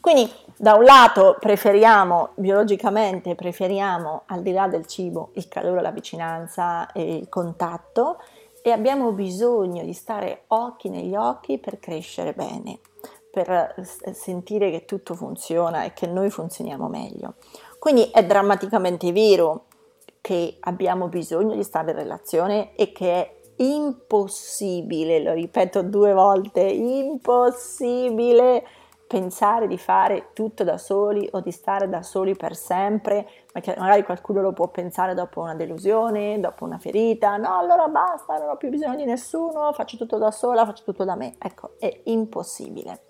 Quindi 0.00 0.30
da 0.56 0.74
un 0.74 0.84
lato 0.84 1.36
preferiamo, 1.38 2.30
biologicamente 2.34 3.34
preferiamo 3.34 4.22
al 4.26 4.42
di 4.42 4.52
là 4.52 4.66
del 4.66 4.86
cibo 4.86 5.30
il 5.34 5.46
calore, 5.48 5.82
la 5.82 5.90
vicinanza 5.90 6.90
e 6.92 7.16
il 7.16 7.28
contatto 7.28 8.18
e 8.62 8.70
abbiamo 8.70 9.12
bisogno 9.12 9.84
di 9.84 9.92
stare 9.92 10.44
occhi 10.48 10.88
negli 10.88 11.14
occhi 11.14 11.58
per 11.58 11.78
crescere 11.78 12.32
bene, 12.32 12.80
per 13.30 13.74
sentire 14.12 14.70
che 14.70 14.86
tutto 14.86 15.14
funziona 15.14 15.84
e 15.84 15.92
che 15.92 16.06
noi 16.06 16.30
funzioniamo 16.30 16.88
meglio. 16.88 17.34
Quindi 17.78 18.10
è 18.10 18.24
drammaticamente 18.24 19.12
vero 19.12 19.66
che 20.20 20.56
abbiamo 20.60 21.08
bisogno 21.08 21.54
di 21.54 21.62
stare 21.62 21.92
in 21.92 21.96
relazione 21.96 22.74
e 22.74 22.92
che 22.92 23.12
è 23.12 23.34
impossibile, 23.56 25.22
lo 25.22 25.32
ripeto 25.32 25.82
due 25.82 26.12
volte, 26.12 26.60
impossibile 26.60 28.62
pensare 29.10 29.66
di 29.66 29.76
fare 29.76 30.28
tutto 30.34 30.62
da 30.62 30.78
soli 30.78 31.28
o 31.32 31.40
di 31.40 31.50
stare 31.50 31.88
da 31.88 32.00
soli 32.00 32.36
per 32.36 32.54
sempre, 32.54 33.26
magari 33.52 34.04
qualcuno 34.04 34.40
lo 34.40 34.52
può 34.52 34.68
pensare 34.68 35.14
dopo 35.14 35.40
una 35.40 35.56
delusione, 35.56 36.38
dopo 36.38 36.64
una 36.64 36.78
ferita, 36.78 37.36
no 37.36 37.58
allora 37.58 37.88
basta, 37.88 38.38
non 38.38 38.50
ho 38.50 38.56
più 38.56 38.68
bisogno 38.68 38.94
di 38.94 39.04
nessuno, 39.04 39.72
faccio 39.72 39.96
tutto 39.96 40.16
da 40.16 40.30
sola, 40.30 40.64
faccio 40.64 40.84
tutto 40.84 41.02
da 41.02 41.16
me, 41.16 41.34
ecco, 41.40 41.72
è 41.80 42.02
impossibile. 42.04 43.00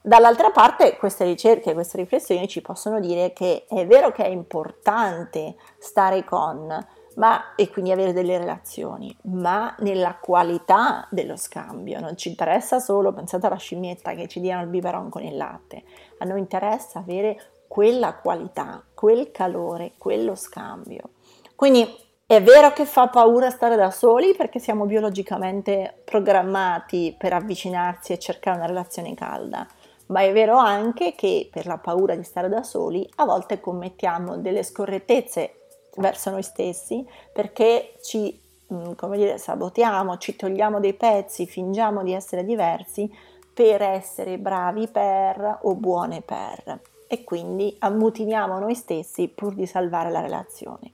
Dall'altra 0.00 0.50
parte 0.50 0.96
queste 0.96 1.24
ricerche, 1.24 1.74
queste 1.74 1.96
riflessioni 1.96 2.46
ci 2.46 2.62
possono 2.62 3.00
dire 3.00 3.32
che 3.32 3.64
è 3.68 3.84
vero 3.84 4.12
che 4.12 4.22
è 4.22 4.28
importante 4.28 5.56
stare 5.78 6.22
con, 6.22 6.68
ma, 7.16 7.54
e 7.54 7.70
quindi 7.70 7.92
avere 7.92 8.12
delle 8.12 8.38
relazioni, 8.38 9.14
ma 9.22 9.74
nella 9.80 10.16
qualità 10.16 11.06
dello 11.10 11.36
scambio. 11.36 12.00
Non 12.00 12.16
ci 12.16 12.28
interessa 12.28 12.78
solo, 12.78 13.12
pensate 13.12 13.46
alla 13.46 13.56
scimmietta 13.56 14.14
che 14.14 14.28
ci 14.28 14.40
diano 14.40 14.62
il 14.62 14.68
biberon 14.68 15.08
con 15.08 15.22
il 15.22 15.36
latte, 15.36 15.82
a 16.18 16.24
noi 16.24 16.40
interessa 16.40 16.98
avere 16.98 17.40
quella 17.68 18.14
qualità, 18.14 18.82
quel 18.94 19.30
calore, 19.32 19.92
quello 19.98 20.34
scambio. 20.34 21.10
Quindi 21.54 22.04
è 22.26 22.42
vero 22.42 22.72
che 22.72 22.84
fa 22.84 23.08
paura 23.08 23.50
stare 23.50 23.76
da 23.76 23.90
soli 23.90 24.34
perché 24.34 24.58
siamo 24.58 24.84
biologicamente 24.84 26.02
programmati 26.04 27.14
per 27.16 27.32
avvicinarsi 27.32 28.12
e 28.12 28.18
cercare 28.18 28.56
una 28.56 28.66
relazione 28.66 29.14
calda, 29.14 29.66
ma 30.06 30.20
è 30.20 30.32
vero 30.32 30.56
anche 30.56 31.14
che 31.14 31.48
per 31.50 31.66
la 31.66 31.78
paura 31.78 32.14
di 32.14 32.24
stare 32.24 32.48
da 32.48 32.62
soli 32.62 33.08
a 33.16 33.24
volte 33.24 33.60
commettiamo 33.60 34.36
delle 34.36 34.62
scorrettezze 34.62 35.65
verso 35.96 36.30
noi 36.30 36.42
stessi 36.42 37.06
perché 37.32 37.94
ci 38.02 38.40
mm, 38.72 38.92
come 38.96 39.16
dire, 39.16 39.38
sabotiamo, 39.38 40.16
ci 40.18 40.36
togliamo 40.36 40.80
dei 40.80 40.94
pezzi, 40.94 41.46
fingiamo 41.46 42.02
di 42.02 42.12
essere 42.12 42.44
diversi 42.44 43.10
per 43.52 43.82
essere 43.82 44.38
bravi 44.38 44.88
per 44.88 45.60
o 45.62 45.74
buone 45.74 46.20
per 46.20 46.80
e 47.08 47.24
quindi 47.24 47.74
ammutiniamo 47.78 48.58
noi 48.58 48.74
stessi 48.74 49.28
pur 49.28 49.54
di 49.54 49.66
salvare 49.66 50.10
la 50.10 50.20
relazione. 50.20 50.92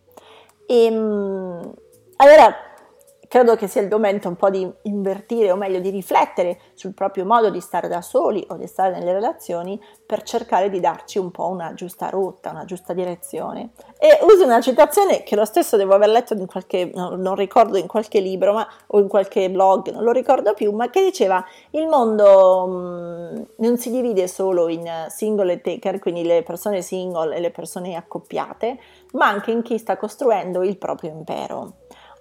E, 0.67 0.85
ehm, 0.85 1.75
allora 2.17 2.55
credo 3.33 3.57
che 3.57 3.67
sia 3.67 3.81
il 3.81 3.89
momento 3.89 4.29
un 4.29 4.37
po' 4.37 4.51
di 4.51 4.71
invertire 4.83 5.51
o 5.51 5.57
meglio 5.57 5.79
di 5.79 5.89
riflettere 5.89 6.59
sul 6.75 6.93
proprio 6.93 7.25
modo 7.25 7.49
di 7.49 7.63
stare 7.63 7.89
da 7.89 8.03
soli 8.03 8.45
o 8.51 8.59
di 8.59 8.67
stare 8.67 8.93
nelle 8.93 9.15
relazioni 9.15 9.81
per 10.05 10.23
cercare 10.23 10.69
di 10.69 10.81
darci 10.81 11.17
un 11.17 11.31
po' 11.31 11.49
una 11.49 11.73
giusta 11.73 12.11
rotta, 12.11 12.51
una 12.51 12.67
giusta 12.67 12.93
direzione. 12.93 13.71
E 13.99 14.19
uso 14.21 14.45
una 14.45 14.61
citazione 14.61 15.23
che 15.23 15.35
lo 15.35 15.47
stesso 15.47 15.79
devo 15.79 15.95
aver 15.95 16.11
letto 16.11 16.35
in 16.35 16.45
qualche, 16.45 16.91
non 16.93 17.35
ricordo 17.35 17.79
in 17.79 17.87
qualche 17.87 18.21
libro 18.21 18.53
ma, 18.53 18.69
o 18.89 19.01
in 19.01 19.09
qualche 19.09 19.49
blog, 19.49 19.89
non 19.89 20.03
lo 20.03 20.13
ricordo 20.13 20.53
più, 20.53 20.71
ma 20.73 20.91
che 20.91 21.03
diceva 21.03 21.43
il 21.71 21.87
mondo 21.87 22.67
mh, 22.67 23.39
mm, 23.39 23.43
non 23.57 23.79
si 23.79 23.91
divide 23.91 24.29
solo 24.29 24.69
in 24.69 25.07
single 25.09 25.55
e 25.55 25.61
taker, 25.63 26.01
quindi 26.01 26.23
le 26.23 26.43
persone 26.43 26.83
single 26.83 27.35
e 27.35 27.41
le 27.41 27.51
persone 27.51 27.97
accoppiate, 27.97 28.79
ma 29.13 29.29
anche 29.29 29.53
in 29.53 29.63
chi 29.63 29.79
sta 29.79 29.97
costruendo 29.97 30.63
il 30.63 30.77
proprio 30.77 31.09
impero. 31.13 31.77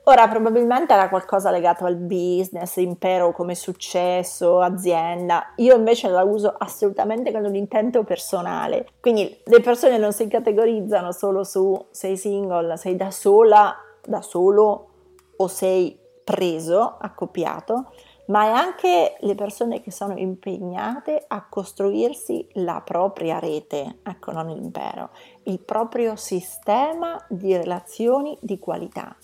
Ora, 0.05 0.27
probabilmente 0.27 0.93
era 0.93 1.09
qualcosa 1.09 1.51
legato 1.51 1.85
al 1.85 1.95
business, 1.95 2.77
impero 2.77 3.31
come 3.33 3.53
successo, 3.53 4.59
azienda. 4.59 5.53
Io 5.57 5.75
invece 5.75 6.07
la 6.07 6.23
uso 6.23 6.55
assolutamente 6.57 7.31
con 7.31 7.45
un 7.45 7.53
intento 7.53 8.03
personale. 8.03 8.87
Quindi 8.99 9.41
le 9.43 9.59
persone 9.59 9.99
non 9.99 10.11
si 10.11 10.27
categorizzano 10.27 11.11
solo 11.11 11.43
su 11.43 11.79
sei 11.91 12.17
single, 12.17 12.77
sei 12.77 12.95
da 12.95 13.11
sola, 13.11 13.75
da 14.03 14.23
solo 14.23 14.87
o 15.35 15.47
sei 15.47 15.95
preso, 16.23 16.97
accoppiato, 16.99 17.91
ma 18.27 18.45
è 18.45 18.49
anche 18.49 19.17
le 19.19 19.35
persone 19.35 19.81
che 19.81 19.91
sono 19.91 20.17
impegnate 20.17 21.25
a 21.27 21.45
costruirsi 21.47 22.47
la 22.53 22.81
propria 22.83 23.37
rete, 23.37 23.99
ecco 24.01 24.31
non 24.31 24.47
l'impero, 24.47 25.09
il 25.43 25.59
proprio 25.59 26.15
sistema 26.15 27.23
di 27.29 27.55
relazioni 27.55 28.35
di 28.41 28.57
qualità 28.57 29.15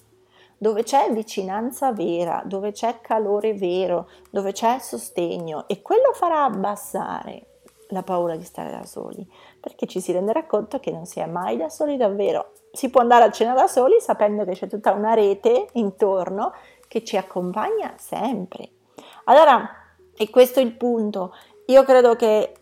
dove 0.57 0.83
c'è 0.83 1.11
vicinanza 1.11 1.91
vera, 1.91 2.41
dove 2.45 2.71
c'è 2.71 2.99
calore 3.01 3.53
vero, 3.53 4.09
dove 4.29 4.51
c'è 4.51 4.79
sostegno 4.79 5.67
e 5.67 5.81
quello 5.81 6.13
farà 6.13 6.43
abbassare 6.43 7.45
la 7.89 8.03
paura 8.03 8.35
di 8.35 8.43
stare 8.43 8.71
da 8.71 8.83
soli, 8.83 9.25
perché 9.59 9.85
ci 9.87 10.01
si 10.01 10.11
renderà 10.11 10.45
conto 10.45 10.79
che 10.79 10.91
non 10.91 11.05
si 11.05 11.19
è 11.19 11.25
mai 11.25 11.57
da 11.57 11.69
soli 11.69 11.95
davvero. 11.95 12.53
Si 12.71 12.89
può 12.89 13.01
andare 13.01 13.23
a 13.23 13.31
cena 13.31 13.53
da 13.53 13.67
soli 13.67 13.99
sapendo 13.99 14.43
che 14.43 14.53
c'è 14.53 14.67
tutta 14.67 14.91
una 14.91 15.13
rete 15.13 15.67
intorno 15.73 16.53
che 16.87 17.03
ci 17.03 17.17
accompagna 17.17 17.93
sempre. 17.97 18.69
Allora, 19.25 19.69
e 20.15 20.29
questo 20.29 20.59
è 20.59 20.63
il 20.63 20.73
punto, 20.73 21.33
io 21.67 21.83
credo 21.83 22.15
che 22.15 22.53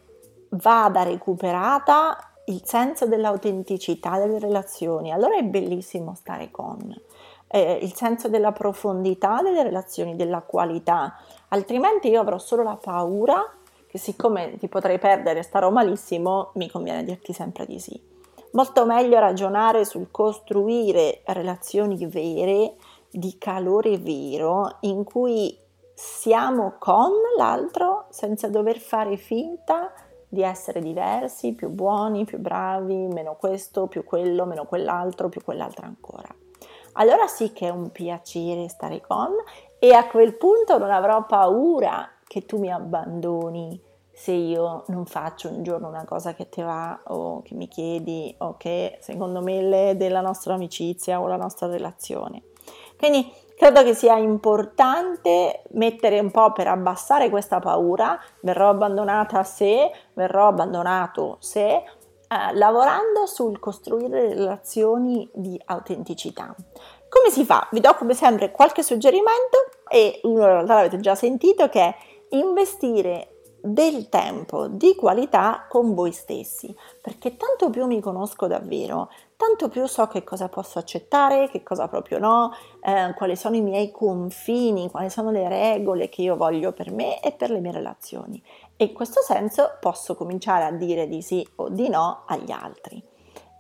vada 0.49 1.03
recuperata 1.03 2.33
il 2.45 2.61
senso 2.63 3.07
dell'autenticità 3.07 4.19
delle 4.19 4.39
relazioni. 4.39 5.11
Allora 5.11 5.37
è 5.37 5.43
bellissimo 5.43 6.13
stare 6.15 6.51
con 6.51 6.93
eh, 7.47 7.79
il 7.81 7.93
senso 7.93 8.27
della 8.27 8.51
profondità 8.51 9.41
delle 9.41 9.63
relazioni, 9.63 10.15
della 10.15 10.41
qualità, 10.41 11.17
altrimenti 11.49 12.09
io 12.09 12.21
avrò 12.21 12.37
solo 12.37 12.63
la 12.63 12.75
paura 12.75 13.43
che 13.87 13.97
siccome 13.97 14.57
ti 14.57 14.67
potrei 14.67 14.99
perdere 14.99 15.39
e 15.39 15.43
starò 15.43 15.69
malissimo, 15.69 16.51
mi 16.55 16.69
conviene 16.69 17.03
dirti 17.03 17.31
sempre 17.31 17.65
di 17.65 17.79
sì. 17.79 18.13
Molto 18.51 18.85
meglio 18.85 19.19
ragionare 19.19 19.85
sul 19.85 20.11
costruire 20.11 21.21
relazioni 21.25 22.05
vere, 22.05 22.75
di 23.09 23.37
calore 23.37 23.97
vero, 23.97 24.77
in 24.81 25.03
cui 25.03 25.57
siamo 25.93 26.75
con 26.77 27.11
l'altro 27.37 28.07
senza 28.09 28.49
dover 28.49 28.79
fare 28.79 29.15
finta 29.15 29.93
di 30.27 30.41
essere 30.41 30.81
diversi, 30.81 31.53
più 31.53 31.69
buoni, 31.69 32.25
più 32.25 32.37
bravi, 32.37 33.07
meno 33.07 33.37
questo, 33.39 33.87
più 33.87 34.03
quello, 34.03 34.45
meno 34.45 34.65
quell'altro, 34.65 35.29
più 35.29 35.41
quell'altro 35.41 35.85
ancora. 35.85 36.27
Allora 36.97 37.27
sì 37.27 37.53
che 37.53 37.67
è 37.67 37.69
un 37.69 37.91
piacere 37.91 38.67
stare 38.67 39.01
con 39.01 39.31
e 39.79 39.93
a 39.93 40.07
quel 40.07 40.35
punto 40.35 40.77
non 40.77 40.91
avrò 40.91 41.25
paura 41.25 42.09
che 42.27 42.45
tu 42.45 42.59
mi 42.59 42.71
abbandoni 42.71 43.81
se 44.11 44.31
io 44.31 44.85
non 44.87 45.05
faccio 45.05 45.49
un 45.49 45.61
giorno 45.61 45.89
una 45.89 46.05
cosa 46.05 46.33
che 46.33 46.47
ti 46.47 46.61
va 46.61 47.01
o 47.07 47.41
che 47.41 47.53
mi 47.53 47.67
chiedi 47.67 48.33
o 48.39 48.55
che 48.57 48.97
secondo 49.01 49.41
me 49.41 49.89
è 49.89 49.95
della 49.95 50.21
nostra 50.21 50.53
amicizia 50.53 51.19
o 51.19 51.27
la 51.27 51.35
nostra 51.35 51.67
relazione. 51.67 52.43
Quindi 52.97 53.29
credo 53.57 53.83
che 53.83 53.93
sia 53.93 54.17
importante 54.17 55.63
mettere 55.71 56.19
un 56.19 56.31
po' 56.31 56.53
per 56.53 56.67
abbassare 56.67 57.29
questa 57.29 57.59
paura, 57.59 58.17
verrò 58.39 58.69
abbandonata 58.69 59.43
se, 59.43 59.91
verrò 60.13 60.47
abbandonato 60.47 61.35
se, 61.39 61.83
eh, 62.27 62.55
lavorando 62.55 63.25
sul 63.25 63.59
costruire 63.59 64.33
relazioni 64.33 65.29
di 65.33 65.59
autenticità. 65.65 66.55
Come 67.07 67.29
si 67.29 67.45
fa? 67.45 67.67
Vi 67.71 67.79
do 67.79 67.95
come 67.95 68.13
sempre 68.13 68.51
qualche 68.51 68.83
suggerimento 68.83 69.69
e 69.87 70.19
uno 70.23 70.41
in 70.41 70.47
realtà 70.47 70.73
l'avete 70.75 70.99
già 70.99 71.15
sentito 71.15 71.69
che 71.69 71.81
è 71.81 71.95
investire 72.29 73.34
del 73.65 74.09
tempo 74.09 74.67
di 74.67 74.95
qualità 74.95 75.65
con 75.67 75.93
voi 75.93 76.11
stessi, 76.11 76.75
perché 77.01 77.35
tanto 77.35 77.69
più 77.69 77.85
mi 77.85 77.99
conosco 77.99 78.47
davvero, 78.47 79.09
tanto 79.35 79.69
più 79.69 79.85
so 79.87 80.07
che 80.07 80.23
cosa 80.23 80.49
posso 80.49 80.79
accettare, 80.79 81.49
che 81.49 81.63
cosa 81.63 81.87
proprio 81.87 82.19
no, 82.19 82.53
eh, 82.81 83.13
quali 83.15 83.35
sono 83.35 83.55
i 83.55 83.61
miei 83.61 83.91
confini, 83.91 84.89
quali 84.89 85.09
sono 85.09 85.31
le 85.31 85.49
regole 85.49 86.09
che 86.09 86.21
io 86.21 86.35
voglio 86.35 86.71
per 86.71 86.91
me 86.91 87.19
e 87.21 87.31
per 87.31 87.49
le 87.49 87.59
mie 87.59 87.71
relazioni. 87.71 88.41
E 88.77 88.85
in 88.85 88.93
questo 88.93 89.21
senso 89.21 89.77
posso 89.79 90.15
cominciare 90.15 90.65
a 90.65 90.71
dire 90.71 91.07
di 91.07 91.21
sì 91.21 91.47
o 91.55 91.69
di 91.69 91.89
no 91.89 92.23
agli 92.27 92.51
altri. 92.51 93.01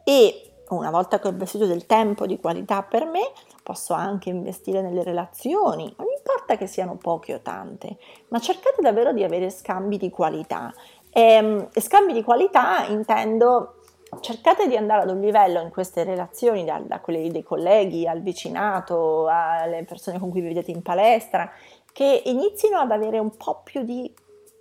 E 0.03 0.51
una 0.69 0.89
volta 0.89 1.19
che 1.19 1.27
ho 1.27 1.31
investito 1.31 1.65
del 1.65 1.85
tempo 1.85 2.25
di 2.25 2.39
qualità 2.39 2.81
per 2.83 3.05
me, 3.05 3.31
posso 3.63 3.93
anche 3.93 4.29
investire 4.29 4.81
nelle 4.81 5.03
relazioni, 5.03 5.93
non 5.97 6.07
importa 6.45 6.57
che 6.57 6.67
siano 6.67 6.95
poche 6.95 7.33
o 7.33 7.39
tante, 7.41 7.97
ma 8.29 8.39
cercate 8.39 8.81
davvero 8.81 9.11
di 9.11 9.23
avere 9.23 9.49
scambi 9.49 9.97
di 9.97 10.09
qualità. 10.09 10.71
E, 11.09 11.21
ehm, 11.21 11.69
e 11.73 11.81
scambi 11.81 12.13
di 12.13 12.23
qualità 12.23 12.85
intendo 12.85 13.79
cercate 14.21 14.67
di 14.67 14.77
andare 14.77 15.01
ad 15.01 15.09
un 15.09 15.19
livello 15.19 15.59
in 15.59 15.71
queste 15.71 16.03
relazioni, 16.03 16.63
da, 16.63 16.79
da 16.79 16.99
quelli 17.01 17.31
dei 17.31 17.43
colleghi 17.43 18.07
al 18.07 18.21
vicinato, 18.21 19.27
alle 19.27 19.83
persone 19.83 20.19
con 20.19 20.29
cui 20.29 20.41
vi 20.41 20.49
vedete 20.49 20.71
in 20.71 20.83
palestra, 20.83 21.51
che 21.91 22.21
inizino 22.25 22.77
ad 22.77 22.91
avere 22.91 23.17
un 23.17 23.35
po' 23.35 23.61
più 23.63 23.81
di 23.81 24.13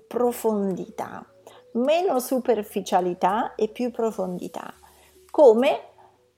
profondità, 0.08 1.24
meno 1.72 2.18
superficialità 2.18 3.54
e 3.54 3.68
più 3.68 3.90
profondità. 3.90 4.72
Come 5.30 5.80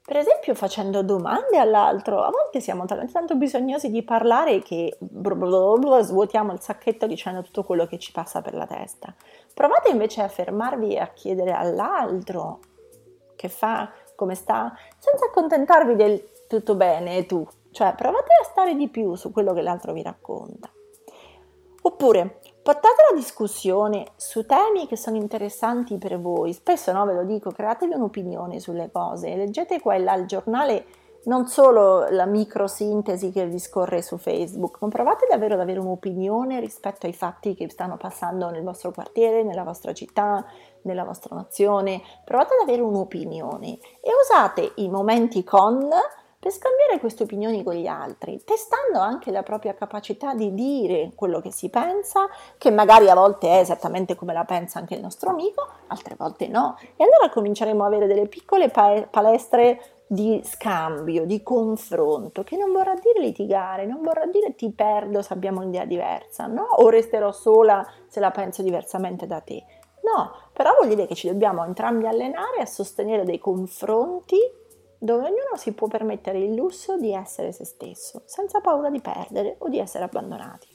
per 0.06 0.18
esempio 0.18 0.54
facendo 0.54 1.02
domande 1.02 1.58
all'altro, 1.58 2.22
a 2.22 2.30
volte 2.30 2.60
siamo 2.60 2.84
talmente 2.84 3.12
tanto 3.12 3.34
bisognosi 3.34 3.90
di 3.90 4.04
parlare 4.04 4.62
che 4.62 4.96
svuotiamo 5.00 6.52
il 6.52 6.60
sacchetto 6.60 7.08
dicendo 7.08 7.42
tutto 7.42 7.64
quello 7.64 7.86
che 7.86 7.98
ci 7.98 8.12
passa 8.12 8.40
per 8.40 8.54
la 8.54 8.66
testa. 8.66 9.12
Provate 9.52 9.90
invece 9.90 10.22
a 10.22 10.28
fermarvi 10.28 10.94
e 10.94 11.00
a 11.00 11.08
chiedere 11.08 11.50
all'altro 11.50 12.60
che 13.34 13.48
fa, 13.48 13.90
come 14.14 14.36
sta, 14.36 14.72
senza 14.96 15.24
accontentarvi 15.24 15.96
del 15.96 16.28
tutto 16.46 16.76
bene 16.76 17.26
tu. 17.26 17.44
Cioè 17.72 17.92
provate 17.96 18.30
a 18.40 18.44
stare 18.44 18.76
di 18.76 18.88
più 18.88 19.16
su 19.16 19.32
quello 19.32 19.52
che 19.52 19.62
l'altro 19.62 19.92
vi 19.92 20.02
racconta. 20.02 20.70
Oppure 21.82 22.38
portate 22.66 22.96
la 23.12 23.16
discussione 23.16 24.08
su 24.16 24.44
temi 24.44 24.88
che 24.88 24.96
sono 24.96 25.16
interessanti 25.16 25.98
per 25.98 26.18
voi. 26.20 26.52
Spesso 26.52 26.90
no, 26.90 27.06
ve 27.06 27.14
lo 27.14 27.22
dico, 27.22 27.52
createvi 27.52 27.94
un'opinione 27.94 28.58
sulle 28.58 28.90
cose, 28.90 29.36
leggete 29.36 29.78
quella 29.78 30.10
al 30.10 30.26
giornale 30.26 30.84
non 31.26 31.46
solo 31.46 32.08
la 32.10 32.26
microsintesi 32.26 33.30
che 33.30 33.46
vi 33.46 33.60
scorre 33.60 34.02
su 34.02 34.16
Facebook, 34.16 34.78
ma 34.80 34.88
provate 34.88 35.26
davvero 35.30 35.54
ad 35.54 35.60
avere 35.60 35.78
un'opinione 35.78 36.58
rispetto 36.58 37.06
ai 37.06 37.12
fatti 37.12 37.54
che 37.54 37.70
stanno 37.70 37.96
passando 37.96 38.50
nel 38.50 38.64
vostro 38.64 38.90
quartiere, 38.90 39.44
nella 39.44 39.62
vostra 39.62 39.92
città, 39.92 40.44
nella 40.82 41.04
vostra 41.04 41.36
nazione. 41.36 42.02
Provate 42.24 42.54
ad 42.54 42.68
avere 42.68 42.82
un'opinione 42.82 43.78
e 44.00 44.10
usate 44.24 44.72
i 44.76 44.88
momenti 44.88 45.44
con 45.44 45.88
per 46.46 46.54
scambiare 46.54 47.00
queste 47.00 47.24
opinioni 47.24 47.64
con 47.64 47.74
gli 47.74 47.88
altri, 47.88 48.40
testando 48.44 49.00
anche 49.00 49.32
la 49.32 49.42
propria 49.42 49.74
capacità 49.74 50.32
di 50.32 50.54
dire 50.54 51.10
quello 51.16 51.40
che 51.40 51.50
si 51.50 51.70
pensa, 51.70 52.28
che 52.56 52.70
magari 52.70 53.08
a 53.10 53.16
volte 53.16 53.48
è 53.48 53.58
esattamente 53.58 54.14
come 54.14 54.32
la 54.32 54.44
pensa 54.44 54.78
anche 54.78 54.94
il 54.94 55.00
nostro 55.00 55.30
amico, 55.30 55.66
altre 55.88 56.14
volte 56.16 56.46
no. 56.46 56.78
E 56.94 57.02
allora 57.02 57.30
cominceremo 57.32 57.82
a 57.82 57.86
avere 57.88 58.06
delle 58.06 58.28
piccole 58.28 58.68
palestre 58.68 60.04
di 60.06 60.40
scambio, 60.44 61.26
di 61.26 61.42
confronto, 61.42 62.44
che 62.44 62.56
non 62.56 62.70
vorrà 62.70 62.94
dire 62.94 63.18
litigare, 63.18 63.84
non 63.84 64.02
vorrà 64.02 64.26
dire 64.26 64.54
ti 64.54 64.70
perdo 64.70 65.22
se 65.22 65.32
abbiamo 65.32 65.62
un'idea 65.62 65.84
diversa, 65.84 66.46
no? 66.46 66.62
O 66.76 66.88
resterò 66.90 67.32
sola 67.32 67.84
se 68.06 68.20
la 68.20 68.30
penso 68.30 68.62
diversamente 68.62 69.26
da 69.26 69.40
te. 69.40 69.64
No, 70.02 70.30
però 70.52 70.74
vuol 70.78 70.94
dire 70.94 71.08
che 71.08 71.16
ci 71.16 71.26
dobbiamo 71.26 71.64
entrambi 71.64 72.06
allenare 72.06 72.60
a 72.60 72.66
sostenere 72.66 73.24
dei 73.24 73.40
confronti 73.40 74.38
dove 74.98 75.24
ognuno 75.24 75.56
si 75.56 75.72
può 75.72 75.86
permettere 75.88 76.38
il 76.38 76.54
lusso 76.54 76.96
di 76.96 77.12
essere 77.12 77.52
se 77.52 77.64
stesso, 77.64 78.22
senza 78.24 78.60
paura 78.60 78.90
di 78.90 79.00
perdere 79.00 79.56
o 79.58 79.68
di 79.68 79.78
essere 79.78 80.04
abbandonati. 80.04 80.68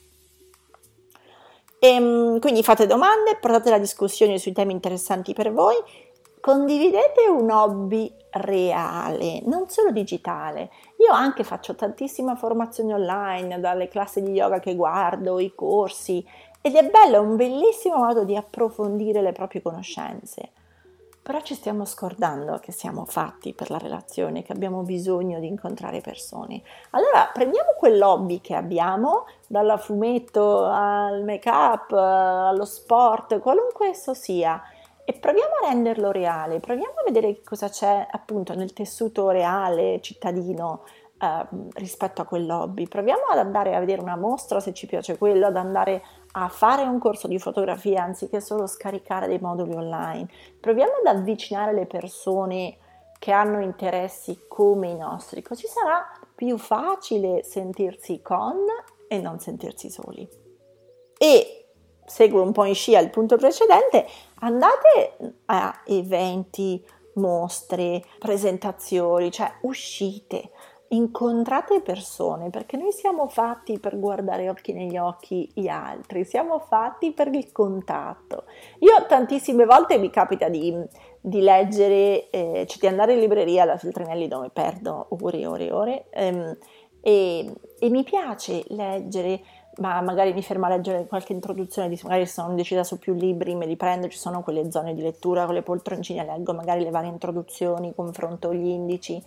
E, 1.78 1.88
ehm, 1.88 2.38
quindi 2.38 2.62
fate 2.62 2.86
domande, 2.86 3.36
portate 3.40 3.70
la 3.70 3.78
discussione 3.78 4.38
sui 4.38 4.52
temi 4.52 4.72
interessanti 4.72 5.32
per 5.32 5.52
voi, 5.52 5.76
condividete 6.40 7.28
un 7.28 7.50
hobby 7.50 8.12
reale, 8.30 9.40
non 9.44 9.68
solo 9.68 9.90
digitale. 9.90 10.70
Io 10.98 11.12
anche 11.12 11.44
faccio 11.44 11.74
tantissima 11.74 12.36
formazione 12.36 12.94
online, 12.94 13.60
dalle 13.60 13.88
classi 13.88 14.22
di 14.22 14.30
yoga 14.30 14.60
che 14.60 14.74
guardo, 14.74 15.40
i 15.40 15.52
corsi, 15.54 16.24
ed 16.60 16.76
è 16.76 16.88
bello, 16.88 17.16
è 17.16 17.18
un 17.18 17.34
bellissimo 17.34 17.96
modo 17.96 18.24
di 18.24 18.36
approfondire 18.36 19.20
le 19.20 19.32
proprie 19.32 19.62
conoscenze 19.62 20.52
però 21.22 21.40
ci 21.40 21.54
stiamo 21.54 21.84
scordando 21.84 22.58
che 22.58 22.72
siamo 22.72 23.04
fatti 23.04 23.54
per 23.54 23.70
la 23.70 23.78
relazione, 23.78 24.42
che 24.42 24.52
abbiamo 24.52 24.82
bisogno 24.82 25.38
di 25.38 25.46
incontrare 25.46 26.00
persone. 26.00 26.62
Allora 26.90 27.30
prendiamo 27.32 27.70
quell'hobby 27.78 28.40
che 28.40 28.56
abbiamo, 28.56 29.26
dal 29.46 29.78
fumetto 29.78 30.64
al 30.64 31.22
make-up, 31.22 31.92
allo 31.92 32.64
sport, 32.64 33.38
qualunque 33.38 33.88
esso 33.88 34.14
sia, 34.14 34.60
e 35.04 35.12
proviamo 35.14 35.50
a 35.62 35.68
renderlo 35.68 36.10
reale, 36.10 36.60
proviamo 36.60 36.94
a 37.00 37.04
vedere 37.04 37.40
cosa 37.42 37.68
c'è 37.68 38.06
appunto 38.10 38.54
nel 38.54 38.72
tessuto 38.72 39.30
reale 39.30 40.00
cittadino 40.00 40.84
eh, 41.22 41.46
rispetto 41.74 42.22
a 42.22 42.24
quell'hobby. 42.24 42.88
Proviamo 42.88 43.26
ad 43.30 43.38
andare 43.38 43.76
a 43.76 43.80
vedere 43.80 44.00
una 44.00 44.16
mostra 44.16 44.58
se 44.58 44.72
ci 44.72 44.86
piace 44.86 45.18
quello, 45.18 45.46
ad 45.46 45.56
andare 45.56 46.02
a 46.32 46.48
fare 46.48 46.82
un 46.82 46.98
corso 46.98 47.28
di 47.28 47.38
fotografia 47.38 48.02
anziché 48.02 48.40
solo 48.40 48.66
scaricare 48.66 49.26
dei 49.26 49.38
moduli 49.38 49.74
online. 49.74 50.28
Proviamo 50.60 50.92
ad 51.04 51.16
avvicinare 51.16 51.72
le 51.72 51.86
persone 51.86 52.78
che 53.18 53.30
hanno 53.30 53.60
interessi 53.60 54.46
come 54.48 54.88
i 54.88 54.96
nostri, 54.96 55.42
così 55.42 55.66
sarà 55.66 56.04
più 56.34 56.58
facile 56.58 57.44
sentirsi 57.44 58.20
con 58.20 58.56
e 59.06 59.18
non 59.18 59.38
sentirsi 59.38 59.90
soli. 59.90 60.28
E 61.18 61.66
seguo 62.04 62.42
un 62.42 62.52
po' 62.52 62.64
in 62.64 62.74
scia 62.74 62.98
il 62.98 63.10
punto 63.10 63.36
precedente, 63.36 64.06
andate 64.40 65.36
a 65.46 65.82
eventi, 65.86 66.84
mostre, 67.14 68.02
presentazioni, 68.18 69.30
cioè 69.30 69.52
uscite, 69.62 70.50
incontrate 70.92 71.80
persone, 71.80 72.50
perché 72.50 72.76
noi 72.76 72.92
siamo 72.92 73.28
fatti 73.28 73.78
per 73.78 73.98
guardare 73.98 74.48
occhi 74.48 74.72
negli 74.72 74.96
occhi 74.96 75.50
gli 75.54 75.68
altri, 75.68 76.24
siamo 76.24 76.58
fatti 76.58 77.12
per 77.12 77.28
il 77.28 77.50
contatto. 77.50 78.44
Io 78.80 79.06
tantissime 79.06 79.64
volte 79.64 79.98
mi 79.98 80.10
capita 80.10 80.48
di, 80.48 80.74
di 81.20 81.40
leggere, 81.40 82.28
eh, 82.30 82.66
cioè 82.68 82.78
di 82.78 82.86
andare 82.86 83.14
in 83.14 83.20
libreria 83.20 83.62
alla 83.62 83.78
Feltrinelli 83.78 84.28
dove 84.28 84.50
perdo 84.50 85.06
ore 85.20 85.38
e 85.38 85.46
ore 85.46 85.66
e 85.66 85.72
ore, 85.72 86.04
ehm, 86.10 86.56
e, 87.00 87.52
e 87.78 87.88
mi 87.88 88.04
piace 88.04 88.62
leggere 88.68 89.40
ma 89.74 90.02
magari 90.02 90.34
mi 90.34 90.42
fermo 90.42 90.66
a 90.66 90.68
leggere 90.68 91.06
qualche 91.06 91.32
introduzione, 91.32 91.88
magari 92.02 92.26
sono 92.26 92.50
indecisa 92.50 92.84
su 92.84 92.98
più 92.98 93.14
libri 93.14 93.54
me 93.54 93.64
li 93.64 93.76
prendo, 93.76 94.06
ci 94.08 94.18
sono 94.18 94.42
quelle 94.42 94.70
zone 94.70 94.92
di 94.92 95.00
lettura 95.00 95.46
con 95.46 95.54
le 95.54 95.62
poltroncine, 95.62 96.26
leggo 96.26 96.52
magari 96.52 96.84
le 96.84 96.90
varie 96.90 97.08
introduzioni, 97.08 97.94
confronto 97.94 98.52
gli 98.52 98.66
indici 98.66 99.24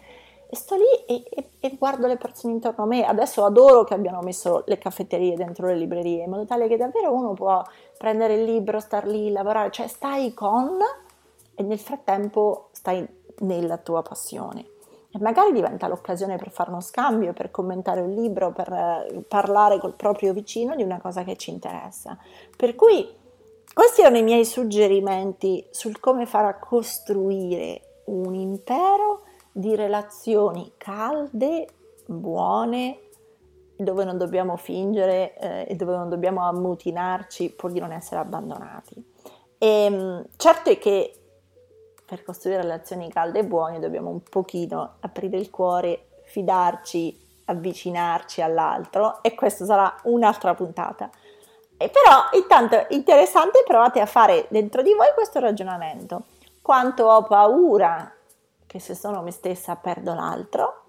e 0.56 0.58
sto 0.58 0.76
lì 0.76 1.06
e, 1.06 1.24
e, 1.30 1.50
e, 1.60 1.76
guardo 1.78 2.08
le 2.08 2.15
persone 2.15 2.54
intorno 2.54 2.86
a 2.86 2.88
me. 2.88 3.06
Adesso 3.06 3.44
adoro 3.44 3.84
che 3.84 3.94
abbiano 3.94 4.22
messo 4.22 4.63
le 4.65 4.78
caffetterie 4.78 5.36
dentro 5.36 5.68
le 5.68 5.76
librerie, 5.76 6.24
in 6.24 6.30
modo 6.30 6.46
tale 6.46 6.68
che 6.68 6.78
davvero 6.78 7.13
uno 7.13 7.34
può 7.34 7.62
prendere 7.98 8.36
il 8.36 8.46
libro, 8.46 8.80
star 8.80 9.06
lì, 9.06 9.32
lavorare, 9.32 9.70
cioè 9.72 9.88
stai 9.88 10.34
con 10.34 10.80
e 11.54 11.63
nel 11.63 11.80
frattempo 11.80 12.70
stai 12.72 13.06
nella 13.39 13.78
tua 13.78 14.02
passione. 14.02 14.65
E 15.12 15.20
magari 15.20 15.52
diventa 15.52 15.88
l'occasione 15.88 16.38
per 16.38 16.52
fare 16.52 16.70
uno 16.70 16.82
scambio, 16.82 17.34
per 17.34 17.52
commentare 17.52 18.02
un 18.02 18.13
libro, 18.13 18.52
per 18.52 18.72
eh, 18.72 19.24
parlare 19.28 19.78
col 19.78 19.94
proprio 19.94 20.34
vicino 20.34 20.76
di 20.76 20.84
una 20.84 21.00
cosa 21.00 21.24
che 21.24 21.36
ci 21.36 21.52
interessa. 21.52 22.18
Per 22.56 22.76
cui 22.76 23.08
questi 23.74 24.02
erano 24.02 24.18
i 24.18 24.24
miei 24.24 24.46
suggerimenti 24.46 25.65
sul 25.70 26.00
come 26.00 26.26
fare 26.26 26.48
a 26.48 26.60
costruire 26.60 27.82
un 28.06 28.34
impero 28.36 29.25
di 29.58 29.74
relazioni 29.74 30.74
calde 30.76 31.65
buone, 32.06 33.00
dove 33.78 34.04
non 34.04 34.18
dobbiamo 34.18 34.58
fingere 34.58 35.34
eh, 35.38 35.65
e 35.70 35.76
dove 35.76 35.96
non 35.96 36.10
dobbiamo 36.10 36.44
ammutinarci 36.44 37.52
pur 37.52 37.72
di 37.72 37.80
non 37.80 37.94
essere 37.94 38.20
abbandonati. 38.20 38.96
E, 39.58 39.68
ehm, 39.68 40.26
certo 40.36 40.72
è 40.72 40.78
che 40.78 41.13
per 42.06 42.26
costruire 42.26 42.63
relazioni 42.63 43.10
calde 43.10 43.39
e 43.39 43.46
buone 43.46 43.80
dobbiamo 43.80 44.10
un 44.10 44.22
pochino 44.24 44.96
aprire 45.00 45.38
il 45.38 45.50
cuore, 45.50 46.08
fidarci, 46.26 47.18
avvicinarci 47.46 48.41
all'altro 48.41 49.24
e 49.24 49.36
questa 49.36 49.63
sarà 49.63 50.02
un'altra 50.04 50.54
puntata. 50.54 51.10
E 51.78 51.89
però 51.89 52.28
intanto 52.34 52.88
interessante 52.89 53.63
provate 53.65 54.02
a 54.02 54.06
fare 54.06 54.48
dentro 54.50 54.82
di 54.82 54.94
voi 54.94 55.08
questo 55.13 55.39
ragionamento. 55.39 56.24
Quanto 56.62 57.06
ho 57.06 57.24
paura 57.24 58.14
che 58.76 58.82
se 58.82 58.94
sono 58.94 59.22
me 59.22 59.32
stessa 59.32 59.78
perdo 59.78 60.14
l'altro? 60.14 60.84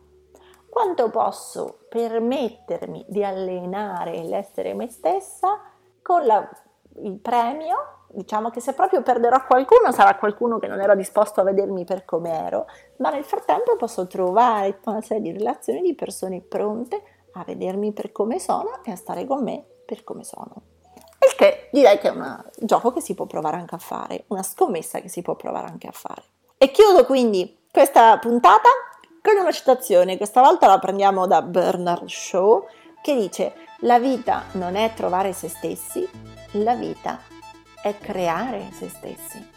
Quanto 0.68 1.08
posso 1.08 1.86
permettermi 1.88 3.04
di 3.06 3.22
allenare 3.22 4.24
l'essere 4.24 4.74
me 4.74 4.90
stessa 4.90 5.60
con 6.02 6.26
la, 6.26 6.48
il 7.04 7.16
premio 7.20 7.76
diciamo 8.08 8.50
che 8.50 8.58
se 8.58 8.72
proprio 8.72 9.02
perderò 9.02 9.46
qualcuno 9.46 9.92
sarà 9.92 10.16
qualcuno 10.16 10.58
che 10.58 10.66
non 10.66 10.80
era 10.80 10.96
disposto 10.96 11.40
a 11.40 11.44
vedermi 11.44 11.84
per 11.84 12.04
come 12.04 12.30
ero, 12.44 12.66
ma 12.96 13.10
nel 13.10 13.22
frattempo 13.22 13.76
posso 13.76 14.08
trovare 14.08 14.80
una 14.86 15.00
serie 15.00 15.22
di 15.22 15.38
relazioni 15.38 15.80
di 15.80 15.94
persone 15.94 16.40
pronte 16.40 17.02
a 17.34 17.44
vedermi 17.44 17.92
per 17.92 18.10
come 18.10 18.40
sono 18.40 18.80
e 18.82 18.90
a 18.90 18.96
stare 18.96 19.26
con 19.26 19.44
me 19.44 19.64
per 19.84 20.02
come 20.02 20.24
sono. 20.24 20.54
Il 21.24 21.36
che 21.36 21.68
direi 21.70 21.98
che 21.98 22.08
è 22.08 22.10
un 22.10 22.44
gioco 22.58 22.92
che 22.92 23.00
si 23.00 23.14
può 23.14 23.26
provare 23.26 23.58
anche 23.58 23.76
a 23.76 23.78
fare, 23.78 24.24
una 24.28 24.42
scommessa 24.42 24.98
che 24.98 25.08
si 25.08 25.22
può 25.22 25.36
provare 25.36 25.68
anche 25.68 25.86
a 25.86 25.92
fare. 25.92 26.22
E 26.58 26.70
chiudo 26.70 27.04
quindi 27.04 27.55
questa 27.76 28.16
puntata 28.16 28.70
con 29.20 29.36
una 29.36 29.52
citazione, 29.52 30.16
questa 30.16 30.40
volta 30.40 30.66
la 30.66 30.78
prendiamo 30.78 31.26
da 31.26 31.42
Bernard 31.42 32.08
Shaw, 32.08 32.66
che 33.02 33.14
dice 33.14 33.52
la 33.80 33.98
vita 33.98 34.44
non 34.52 34.76
è 34.76 34.94
trovare 34.94 35.34
se 35.34 35.50
stessi, 35.50 36.08
la 36.52 36.74
vita 36.74 37.20
è 37.82 37.98
creare 37.98 38.70
se 38.72 38.88
stessi. 38.88 39.50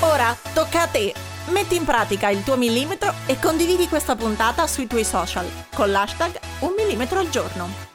Ora 0.00 0.36
tocca 0.52 0.82
a 0.82 0.88
te. 0.88 1.14
Metti 1.50 1.76
in 1.76 1.84
pratica 1.84 2.30
il 2.30 2.42
tuo 2.42 2.56
millimetro 2.56 3.12
e 3.26 3.38
condividi 3.38 3.86
questa 3.86 4.16
puntata 4.16 4.66
sui 4.66 4.88
tuoi 4.88 5.04
social 5.04 5.48
con 5.72 5.92
l'hashtag 5.92 6.40
un 6.62 6.74
millimetro 6.76 7.20
al 7.20 7.28
giorno. 7.28 7.94